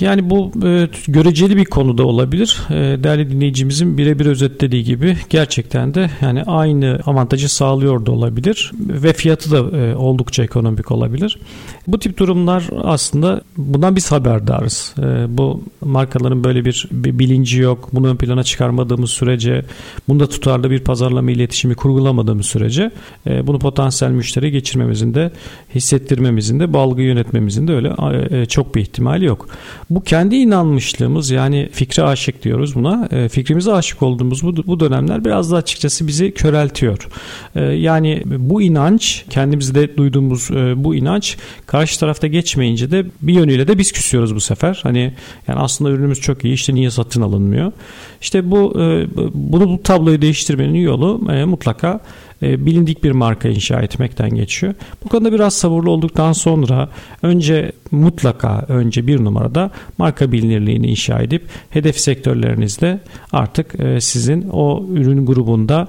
Yani 0.00 0.30
bu 0.30 0.52
e, 0.64 0.88
göreceli 1.08 1.56
bir 1.56 1.64
konuda 1.64 2.06
olabilir. 2.06 2.60
E, 2.70 2.74
değerli 2.74 3.30
dinleyicimizin 3.30 3.98
birebir 3.98 4.26
özetlediği 4.26 4.84
gibi 4.84 5.16
gerçekten 5.30 5.94
de 5.94 6.10
yani 6.20 6.42
aynı 6.42 7.00
avantajı 7.06 7.48
sağlıyor 7.48 8.06
da 8.06 8.12
olabilir 8.12 8.72
ve 8.78 9.12
fiyatı 9.12 9.50
da 9.50 9.76
e, 9.76 9.96
oldukça 9.96 10.44
ekonomik 10.44 10.90
olabilir. 10.90 11.38
Bu 11.86 11.98
tip 11.98 12.18
durumlar 12.18 12.64
aslında 12.82 13.40
bundan 13.56 13.96
biz 13.96 14.12
haberdarız. 14.12 14.94
E, 14.98 15.38
bu 15.38 15.62
markaların 15.80 16.44
böyle 16.44 16.64
bir, 16.64 16.88
bir 16.90 17.18
bilinci 17.18 17.58
yok. 17.58 17.88
Bunu 17.92 18.08
ön 18.08 18.16
plana 18.16 18.42
çıkarmadığımız 18.42 19.10
sürece, 19.10 19.64
bunda 20.08 20.28
tutarlı 20.28 20.70
bir 20.70 20.78
pazarlama 20.78 21.30
iletişimi 21.30 21.74
kurgulamadığımız 21.74 22.46
sürece 22.46 22.90
e, 23.26 23.46
bunu 23.46 23.58
potansiyel 23.58 24.12
müşteri 24.12 24.50
geçirmemizin 24.50 25.14
de 25.14 25.30
hissettirmemizin 25.74 26.60
de 26.60 26.72
bu 26.72 26.78
algı 26.78 27.02
yönetmemizin 27.02 27.68
de 27.68 27.74
öyle 27.74 27.92
e, 28.30 28.46
çok 28.46 28.74
bir 28.74 28.80
ihtimali 28.80 29.24
yok 29.24 29.39
yok. 29.40 29.48
Bu 29.90 30.02
kendi 30.02 30.36
inanmışlığımız 30.36 31.30
yani 31.30 31.68
fikre 31.72 32.02
aşık 32.02 32.42
diyoruz 32.42 32.74
buna. 32.74 33.08
E, 33.10 33.28
fikrimize 33.28 33.72
aşık 33.72 34.02
olduğumuz 34.02 34.42
bu, 34.42 34.56
bu 34.66 34.80
dönemler 34.80 35.24
biraz 35.24 35.52
da 35.52 35.56
açıkçası 35.56 36.06
bizi 36.06 36.30
köreltiyor. 36.30 37.08
E, 37.54 37.60
yani 37.60 38.22
bu 38.26 38.62
inanç 38.62 39.24
kendimizde 39.30 39.96
duyduğumuz 39.96 40.50
e, 40.50 40.84
bu 40.84 40.94
inanç 40.94 41.36
karşı 41.66 42.00
tarafta 42.00 42.26
geçmeyince 42.26 42.90
de 42.90 43.06
bir 43.22 43.34
yönüyle 43.34 43.68
de 43.68 43.78
biz 43.78 43.92
küsüyoruz 43.92 44.34
bu 44.34 44.40
sefer. 44.40 44.80
Hani 44.82 45.12
yani 45.48 45.58
aslında 45.58 45.90
ürünümüz 45.90 46.20
çok 46.20 46.44
iyi 46.44 46.54
işte 46.54 46.74
niye 46.74 46.90
satın 46.90 47.22
alınmıyor? 47.22 47.72
İşte 48.20 48.50
bu 48.50 48.80
e, 48.80 49.06
bunu 49.34 49.68
bu 49.68 49.82
tabloyu 49.82 50.22
değiştirmenin 50.22 50.78
yolu 50.78 51.32
e, 51.32 51.44
mutlaka 51.44 52.00
e, 52.42 52.66
bilindik 52.66 53.04
bir 53.04 53.10
marka 53.10 53.48
inşa 53.48 53.80
etmekten 53.80 54.30
geçiyor. 54.30 54.74
Bu 55.04 55.08
konuda 55.08 55.32
biraz 55.32 55.54
sabırlı 55.54 55.90
olduktan 55.90 56.32
sonra 56.32 56.88
önce 57.22 57.72
mutlaka 57.90 58.64
önce 58.68 59.06
bir 59.06 59.24
numarada 59.24 59.70
marka 59.98 60.32
bilinirliğini 60.32 60.86
inşa 60.86 61.20
edip 61.20 61.42
hedef 61.70 62.00
sektörlerinizde 62.00 63.00
artık 63.32 63.80
e, 63.80 64.00
sizin 64.00 64.48
o 64.52 64.86
ürün 64.92 65.26
grubunda 65.26 65.88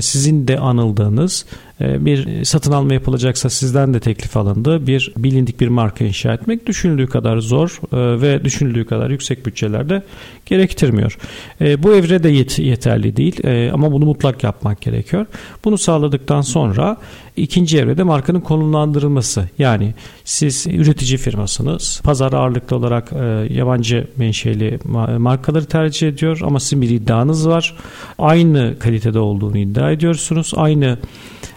sizin 0.00 0.48
de 0.48 0.58
anıldığınız 0.58 1.44
e, 1.80 2.04
bir 2.04 2.44
satın 2.44 2.72
alma 2.72 2.94
yapılacaksa 2.94 3.50
sizden 3.50 3.94
de 3.94 4.00
teklif 4.00 4.36
alındı. 4.36 4.86
Bir 4.86 5.12
bilindik 5.16 5.60
bir 5.60 5.68
marka 5.68 6.04
inşa 6.04 6.34
etmek 6.34 6.66
düşünüldüğü 6.66 7.06
kadar 7.06 7.38
zor 7.38 7.80
e, 7.92 8.20
ve 8.20 8.44
düşünüldüğü 8.44 8.86
kadar 8.86 9.10
yüksek 9.10 9.46
bütçelerde 9.46 10.02
gerektirmiyor. 10.46 11.18
Bu 11.60 11.94
evre 11.94 12.22
de 12.22 12.28
yet 12.28 12.58
yeterli 12.58 13.16
değil 13.16 13.40
ama 13.72 13.92
bunu 13.92 14.04
mutlak 14.04 14.44
yapmak 14.44 14.80
gerekiyor. 14.80 15.26
Bunu 15.64 15.78
sağladıktan 15.78 16.40
sonra 16.40 16.96
ikinci 17.38 17.78
evrede 17.78 18.02
markanın 18.02 18.40
konumlandırılması. 18.40 19.48
Yani 19.58 19.94
siz 20.24 20.66
üretici 20.66 21.18
firmasınız. 21.18 22.00
Pazar 22.04 22.32
ağırlıklı 22.32 22.76
olarak 22.76 23.12
yabancı 23.50 24.08
menşeli 24.16 24.78
markaları 25.18 25.64
tercih 25.64 26.08
ediyor 26.08 26.40
ama 26.42 26.60
sizin 26.60 26.82
bir 26.82 26.90
iddianız 26.90 27.48
var. 27.48 27.76
Aynı 28.18 28.76
kalitede 28.78 29.18
olduğunu 29.18 29.58
iddia 29.58 29.90
ediyorsunuz. 29.90 30.52
Aynı 30.56 30.98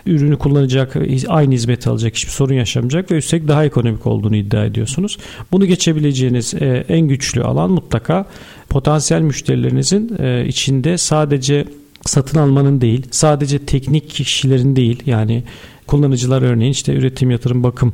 ürünü 0.06 0.38
kullanacak, 0.38 0.96
aynı 1.28 1.54
hizmeti 1.54 1.90
alacak, 1.90 2.16
hiçbir 2.16 2.32
sorun 2.32 2.54
yaşamayacak 2.54 3.12
ve 3.12 3.18
üstelik 3.18 3.48
daha 3.48 3.66
ekonomik 3.66 4.08
olduğunu 4.08 4.36
iddia 4.36 4.66
ediyorsunuz. 4.66 5.18
Bunu 5.52 5.66
geçebileceğiniz 5.66 6.54
e, 6.54 6.86
en 6.90 7.08
güçlü 7.08 7.44
alan 7.44 7.72
mutlaka 7.72 8.26
potansiyel 8.70 9.22
müşterilerinizin 9.22 10.16
e, 10.20 10.46
içinde 10.48 10.98
sadece 10.98 11.66
satın 12.06 12.40
almanın 12.40 12.82
değil, 12.82 13.06
sadece 13.12 13.60
teknik 13.60 14.10
kişilerin 14.10 14.76
değil 14.76 15.04
yani 15.06 15.44
kullanıcılar 15.88 16.42
örneğin 16.42 16.72
işte 16.72 16.94
üretim, 16.94 17.32
yatırım, 17.32 17.64
bakım 17.64 17.94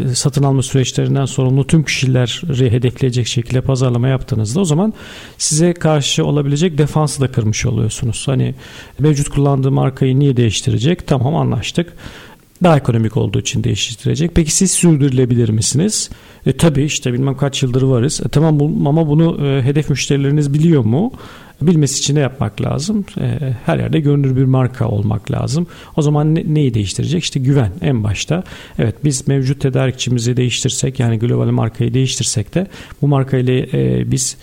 e, 0.00 0.14
satın 0.14 0.42
alma 0.42 0.62
süreçlerinden 0.62 1.24
sorumlu 1.24 1.66
tüm 1.66 1.82
kişileri 1.82 2.70
hedefleyecek 2.70 3.26
şekilde 3.26 3.60
pazarlama 3.60 4.08
yaptığınızda 4.08 4.60
o 4.60 4.64
zaman 4.64 4.92
size 5.38 5.74
karşı 5.74 6.24
olabilecek 6.24 6.78
defansı 6.78 7.20
da 7.20 7.32
kırmış 7.32 7.66
oluyorsunuz. 7.66 8.28
Hani 8.28 8.54
mevcut 8.98 9.28
kullandığı 9.28 9.70
markayı 9.70 10.18
niye 10.18 10.36
değiştirecek? 10.36 11.06
Tamam 11.06 11.36
anlaştık 11.36 11.92
daha 12.62 12.76
ekonomik 12.76 13.16
olduğu 13.16 13.40
için 13.40 13.64
değiştirecek. 13.64 14.30
Peki 14.34 14.54
siz 14.54 14.72
sürdürülebilir 14.72 15.48
misiniz? 15.48 16.10
E, 16.46 16.52
tabii 16.52 16.84
işte 16.84 17.12
bilmem 17.12 17.36
kaç 17.36 17.62
yıldır 17.62 17.82
varız. 17.82 18.20
E, 18.26 18.28
tamam 18.28 18.60
bu, 18.60 18.88
ama 18.88 19.08
bunu 19.08 19.46
e, 19.46 19.62
hedef 19.62 19.90
müşterileriniz 19.90 20.54
biliyor 20.54 20.84
mu? 20.84 21.12
Bilmesi 21.62 21.98
için 21.98 22.14
ne 22.14 22.20
yapmak 22.20 22.62
lazım? 22.62 23.04
E, 23.20 23.54
her 23.66 23.78
yerde 23.78 24.00
görünür 24.00 24.36
bir 24.36 24.44
marka 24.44 24.88
olmak 24.88 25.30
lazım. 25.30 25.66
O 25.96 26.02
zaman 26.02 26.34
ne, 26.34 26.44
neyi 26.46 26.74
değiştirecek? 26.74 27.22
İşte 27.22 27.40
güven 27.40 27.72
en 27.82 28.04
başta. 28.04 28.44
Evet 28.78 28.94
biz 29.04 29.28
mevcut 29.28 29.60
tedarikçimizi 29.60 30.36
değiştirsek 30.36 31.00
yani 31.00 31.18
global 31.18 31.46
markayı 31.46 31.94
değiştirsek 31.94 32.54
de 32.54 32.66
bu 33.02 33.08
markayla 33.08 33.54
e, 33.54 34.10
biz 34.10 34.36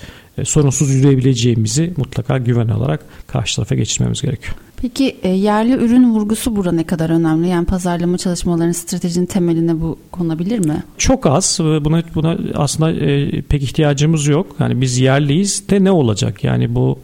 sorunsuz 0.45 0.89
yürüyebileceğimizi 0.89 1.93
mutlaka 1.97 2.37
güven 2.37 2.67
olarak 2.67 3.05
karşı 3.27 3.55
tarafa 3.55 3.75
geçirmemiz 3.75 4.21
gerekiyor. 4.21 4.55
Peki 4.81 5.17
e, 5.23 5.29
yerli 5.29 5.73
ürün 5.73 6.13
vurgusu 6.13 6.55
burada 6.55 6.71
ne 6.71 6.83
kadar 6.83 7.09
önemli? 7.09 7.47
Yani 7.47 7.65
pazarlama 7.65 8.17
çalışmalarının 8.17 8.71
stratejinin 8.71 9.25
temeline 9.25 9.81
bu 9.81 9.99
konabilir 10.11 10.59
mi? 10.59 10.83
Çok 10.97 11.25
az. 11.25 11.59
Buna 11.61 12.03
buna 12.15 12.37
aslında 12.55 12.91
e, 12.91 13.41
pek 13.41 13.63
ihtiyacımız 13.63 14.27
yok. 14.27 14.55
Yani 14.59 14.81
biz 14.81 14.97
yerliyiz 14.97 15.69
de 15.69 15.83
ne 15.83 15.91
olacak? 15.91 16.43
Yani 16.43 16.75
bu 16.75 16.99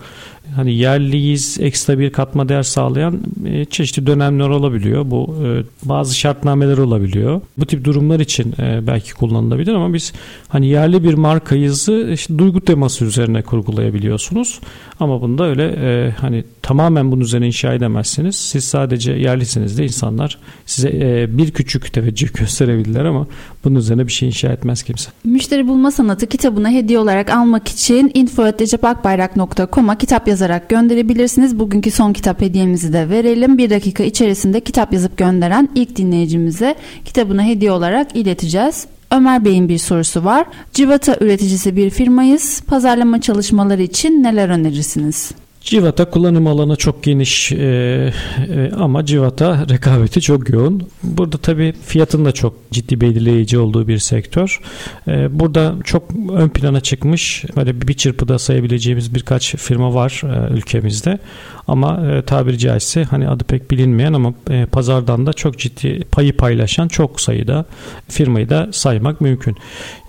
hani 0.58 0.74
yerliyiz 0.74 1.58
ekstra 1.60 2.00
bir 2.00 2.10
katma 2.10 2.50
değer 2.50 2.64
sağlayan 2.64 3.20
e, 3.46 3.66
çeşitli 3.66 4.08
dönemler 4.08 4.50
olabiliyor. 4.50 5.12
Bu 5.12 5.36
e, 5.46 5.64
bazı 5.90 6.18
şartnameler 6.18 6.78
olabiliyor. 6.78 7.42
Bu 7.58 7.66
tip 7.66 7.84
durumlar 7.84 8.20
için 8.20 8.54
e, 8.60 8.88
belki 8.88 9.14
kullanılabilir 9.14 9.74
ama 9.74 9.94
biz 9.94 10.14
hani 10.48 10.68
yerli 10.68 11.04
bir 11.04 11.14
markayızı 11.14 12.10
işte 12.14 12.38
duygu 12.38 12.62
teması 12.62 13.06
üzerine 13.06 13.42
kurgulayabiliyorsunuz. 13.42 14.60
Ama 15.00 15.22
bunda 15.22 15.46
öyle 15.46 16.12
hani 16.12 16.44
tamamen 16.62 17.12
bunun 17.12 17.22
üzerine 17.22 17.48
inşa 17.48 17.74
edemezsiniz. 17.74 18.36
Siz 18.36 18.64
sadece 18.64 19.12
yerlisiniz 19.12 19.78
de 19.78 19.84
insanlar 19.84 20.38
size 20.66 20.90
bir 21.30 21.52
küçük 21.52 21.94
teveccüh 21.94 22.34
gösterebilirler 22.40 23.06
ama 23.06 23.28
bunun 23.64 23.76
üzerine 23.76 24.08
bir 24.08 24.12
şey 24.12 24.28
inşa 24.28 24.48
etmez 24.48 24.84
kimse. 24.84 25.10
Müşteri 25.24 25.68
bulma 25.68 25.92
sanatı 25.92 26.28
kitabına 26.28 26.70
hediye 26.70 27.00
olarak 27.00 27.30
almak 27.30 27.68
için 27.68 28.12
info.recepakbayrak.com'a 28.14 29.98
kitap 29.98 30.28
yazarak 30.48 30.70
gönderebilirsiniz. 30.70 31.60
Bugünkü 31.60 31.92
son 31.92 32.14
kitap 32.14 32.42
hediyemizi 32.42 32.94
de 32.94 33.10
verelim. 33.10 33.58
Bir 33.58 33.70
dakika 33.70 34.04
içerisinde 34.04 34.62
kitap 34.62 34.94
yazıp 34.94 35.18
gönderen 35.18 35.70
ilk 35.76 35.96
dinleyicimize 35.96 36.76
kitabına 37.06 37.44
hediye 37.44 37.72
olarak 37.72 38.16
ileteceğiz. 38.16 38.88
Ömer 39.12 39.46
Bey'in 39.46 39.70
bir 39.70 39.78
sorusu 39.78 40.26
var. 40.26 40.46
Civata 40.74 41.18
üreticisi 41.22 41.76
bir 41.76 41.90
firmayız. 41.90 42.62
Pazarlama 42.68 43.22
çalışmaları 43.22 43.82
için 43.82 44.24
neler 44.24 44.50
önerirsiniz? 44.50 45.32
Civata 45.68 46.10
kullanım 46.10 46.48
alanı 46.48 46.76
çok 46.76 47.04
geniş 47.04 47.52
e, 47.52 47.58
e, 47.58 48.72
ama 48.80 49.06
Civata 49.06 49.66
rekabeti 49.70 50.22
çok 50.22 50.50
yoğun. 50.50 50.90
Burada 51.04 51.38
tabii 51.38 51.74
fiyatın 51.86 52.26
da 52.26 52.32
çok 52.32 52.72
ciddi 52.72 53.02
belirleyici 53.02 53.60
olduğu 53.60 53.88
bir 53.88 53.98
sektör. 53.98 54.62
E, 55.08 55.40
burada 55.40 55.76
çok 55.84 56.04
ön 56.34 56.50
plana 56.50 56.80
çıkmış 56.80 57.46
böyle 57.56 57.82
bir 57.82 57.94
çırpıda 57.94 58.40
sayabileceğimiz 58.40 59.16
birkaç 59.16 59.56
firma 59.56 59.94
var 59.94 60.22
e, 60.24 60.54
ülkemizde. 60.54 61.20
Ama 61.68 62.08
e, 62.12 62.22
tabiri 62.22 62.58
caizse 62.58 63.04
hani 63.04 63.30
adı 63.30 63.44
pek 63.44 63.72
bilinmeyen 63.72 64.14
ama 64.14 64.34
e, 64.50 64.66
pazardan 64.66 65.26
da 65.26 65.34
çok 65.34 65.60
ciddi 65.60 66.00
payı 66.12 66.38
paylaşan 66.38 66.88
çok 66.88 67.22
sayıda 67.22 67.66
firmayı 68.10 68.50
da 68.50 68.70
saymak 68.72 69.22
mümkün. 69.22 69.56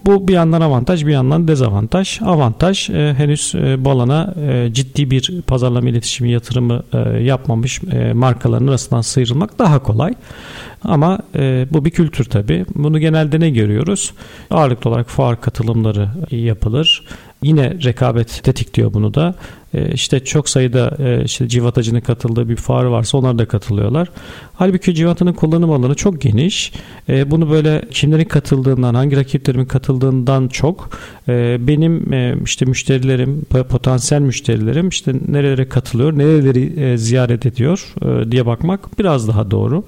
Bu 0.08 0.28
bir 0.28 0.32
yandan 0.32 0.60
avantaj 0.60 1.06
bir 1.06 1.12
yandan 1.12 1.48
dezavantaj. 1.48 2.22
Avantaj 2.22 2.90
e, 2.90 3.14
henüz 3.18 3.54
e, 3.54 3.84
bu 3.84 3.90
alana 3.90 4.34
e, 4.42 4.70
ciddi 4.72 5.10
bir 5.10 5.42
pazarlama 5.46 5.88
iletişimi 5.88 6.30
yatırımı 6.30 6.82
e, 6.92 6.98
yapmamış 7.22 7.80
e, 7.92 8.12
markaların 8.12 8.66
arasından 8.66 9.00
sıyrılmak 9.00 9.58
daha 9.58 9.78
kolay. 9.78 10.14
Ama 10.84 11.18
e, 11.34 11.66
bu 11.70 11.84
bir 11.84 11.90
kültür 11.90 12.24
tabii. 12.24 12.66
Bunu 12.74 12.98
genelde 12.98 13.40
ne 13.40 13.50
görüyoruz? 13.50 14.12
Ağırlıklı 14.50 14.90
olarak 14.90 15.08
fuar 15.08 15.40
katılımları 15.40 16.08
yapılır. 16.30 17.04
Yine 17.42 17.76
rekabet 17.84 18.44
tetikliyor 18.44 18.94
bunu 18.94 19.14
da. 19.14 19.34
E, 19.74 19.92
işte 19.92 20.24
çok 20.24 20.48
sayıda 20.48 20.96
e, 20.98 21.24
işte 21.24 21.48
civatacının 21.48 22.00
katıldığı 22.00 22.48
bir 22.48 22.56
fuar 22.56 22.84
varsa 22.84 23.18
onlar 23.18 23.38
da 23.38 23.48
katılıyorlar. 23.48 24.08
Halbuki 24.54 24.94
civatanın 24.94 25.32
kullanım 25.32 25.70
alanı 25.70 25.94
çok 25.94 26.20
geniş. 26.20 26.72
E, 27.08 27.30
bunu 27.30 27.50
böyle 27.50 27.84
kimlerin 27.90 28.24
katıldığından, 28.24 28.94
hangi 28.94 29.16
rakiplerimin 29.16 29.64
katıldığından 29.64 30.48
çok 30.48 30.90
benim 31.58 32.12
işte 32.44 32.64
müşterilerim, 32.64 33.44
potansiyel 33.68 34.20
müşterilerim 34.20 34.88
işte 34.88 35.14
nerelere 35.28 35.68
katılıyor, 35.68 36.18
nereleri 36.18 36.98
ziyaret 36.98 37.46
ediyor 37.46 37.94
diye 38.30 38.46
bakmak 38.46 38.98
biraz 38.98 39.28
daha 39.28 39.50
doğru. 39.50 39.84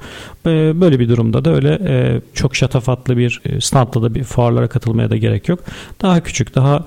Böyle 0.81 1.01
bir 1.01 1.09
durumda 1.09 1.45
da 1.45 1.55
öyle 1.55 2.21
çok 2.35 2.57
şatafatlı 2.57 3.17
bir 3.17 3.43
standla 3.61 4.03
da 4.03 4.15
bir 4.15 4.25
fuarlara 4.25 4.69
katılmaya 4.69 5.11
da 5.11 5.17
gerek 5.17 5.49
yok. 5.49 5.61
Daha 6.03 6.21
küçük, 6.21 6.55
daha 6.55 6.85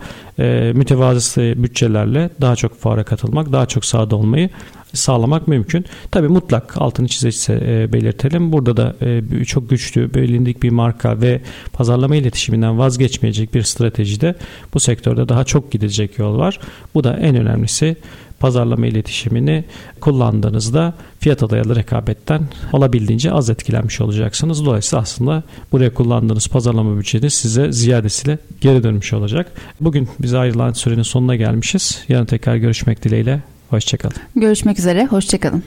mütevazı 0.74 1.54
bütçelerle 1.58 2.30
daha 2.42 2.56
çok 2.56 2.80
fuara 2.80 3.04
katılmak, 3.04 3.52
daha 3.52 3.66
çok 3.66 3.86
sahada 3.86 4.16
olmayı 4.16 4.50
sağlamak 4.94 5.48
mümkün. 5.48 5.86
Tabi 6.12 6.28
mutlak 6.28 6.78
altını 6.78 7.08
çize 7.08 7.54
e, 7.54 7.94
belirtelim. 7.94 8.52
Burada 8.52 8.78
da 8.78 8.96
e, 9.02 9.46
çok 9.46 9.70
güçlü, 9.70 10.14
bilindik 10.14 10.64
bir 10.64 10.70
marka 10.70 11.22
ve 11.22 11.42
pazarlama 11.74 12.16
iletişiminden 12.16 12.80
vazgeçmeyecek 12.80 13.54
bir 13.54 13.62
stratejide 13.64 14.36
bu 14.74 14.80
sektörde 14.80 15.30
daha 15.30 15.44
çok 15.44 15.72
gidecek 15.72 16.20
yol 16.20 16.38
var. 16.38 16.60
Bu 16.96 17.04
da 17.04 17.18
en 17.18 17.36
önemlisi 17.36 17.96
pazarlama 18.44 18.88
iletişimini 18.88 19.64
kullandığınızda 20.02 20.94
fiyata 21.20 21.50
dayalı 21.50 21.76
rekabetten 21.76 22.42
olabildiğince 22.72 23.32
az 23.32 23.50
etkilenmiş 23.50 24.02
olacaksınız. 24.02 24.66
Dolayısıyla 24.66 25.02
aslında 25.02 25.44
buraya 25.72 25.94
kullandığınız 25.94 26.48
pazarlama 26.48 26.98
bütçeniz 26.98 27.34
size 27.34 27.72
ziyadesiyle 27.72 28.38
geri 28.62 28.84
dönmüş 28.84 29.14
olacak. 29.14 29.52
Bugün 29.82 30.10
bize 30.20 30.38
ayrılan 30.38 30.74
sürenin 30.74 31.04
sonuna 31.04 31.36
gelmişiz. 31.36 32.04
Yarın 32.10 32.26
tekrar 32.26 32.56
görüşmek 32.56 33.04
dileğiyle. 33.04 33.42
Hoşçakalın. 33.70 34.16
Görüşmek 34.36 34.80
üzere. 34.80 35.06
Hoşçakalın. 35.06 35.64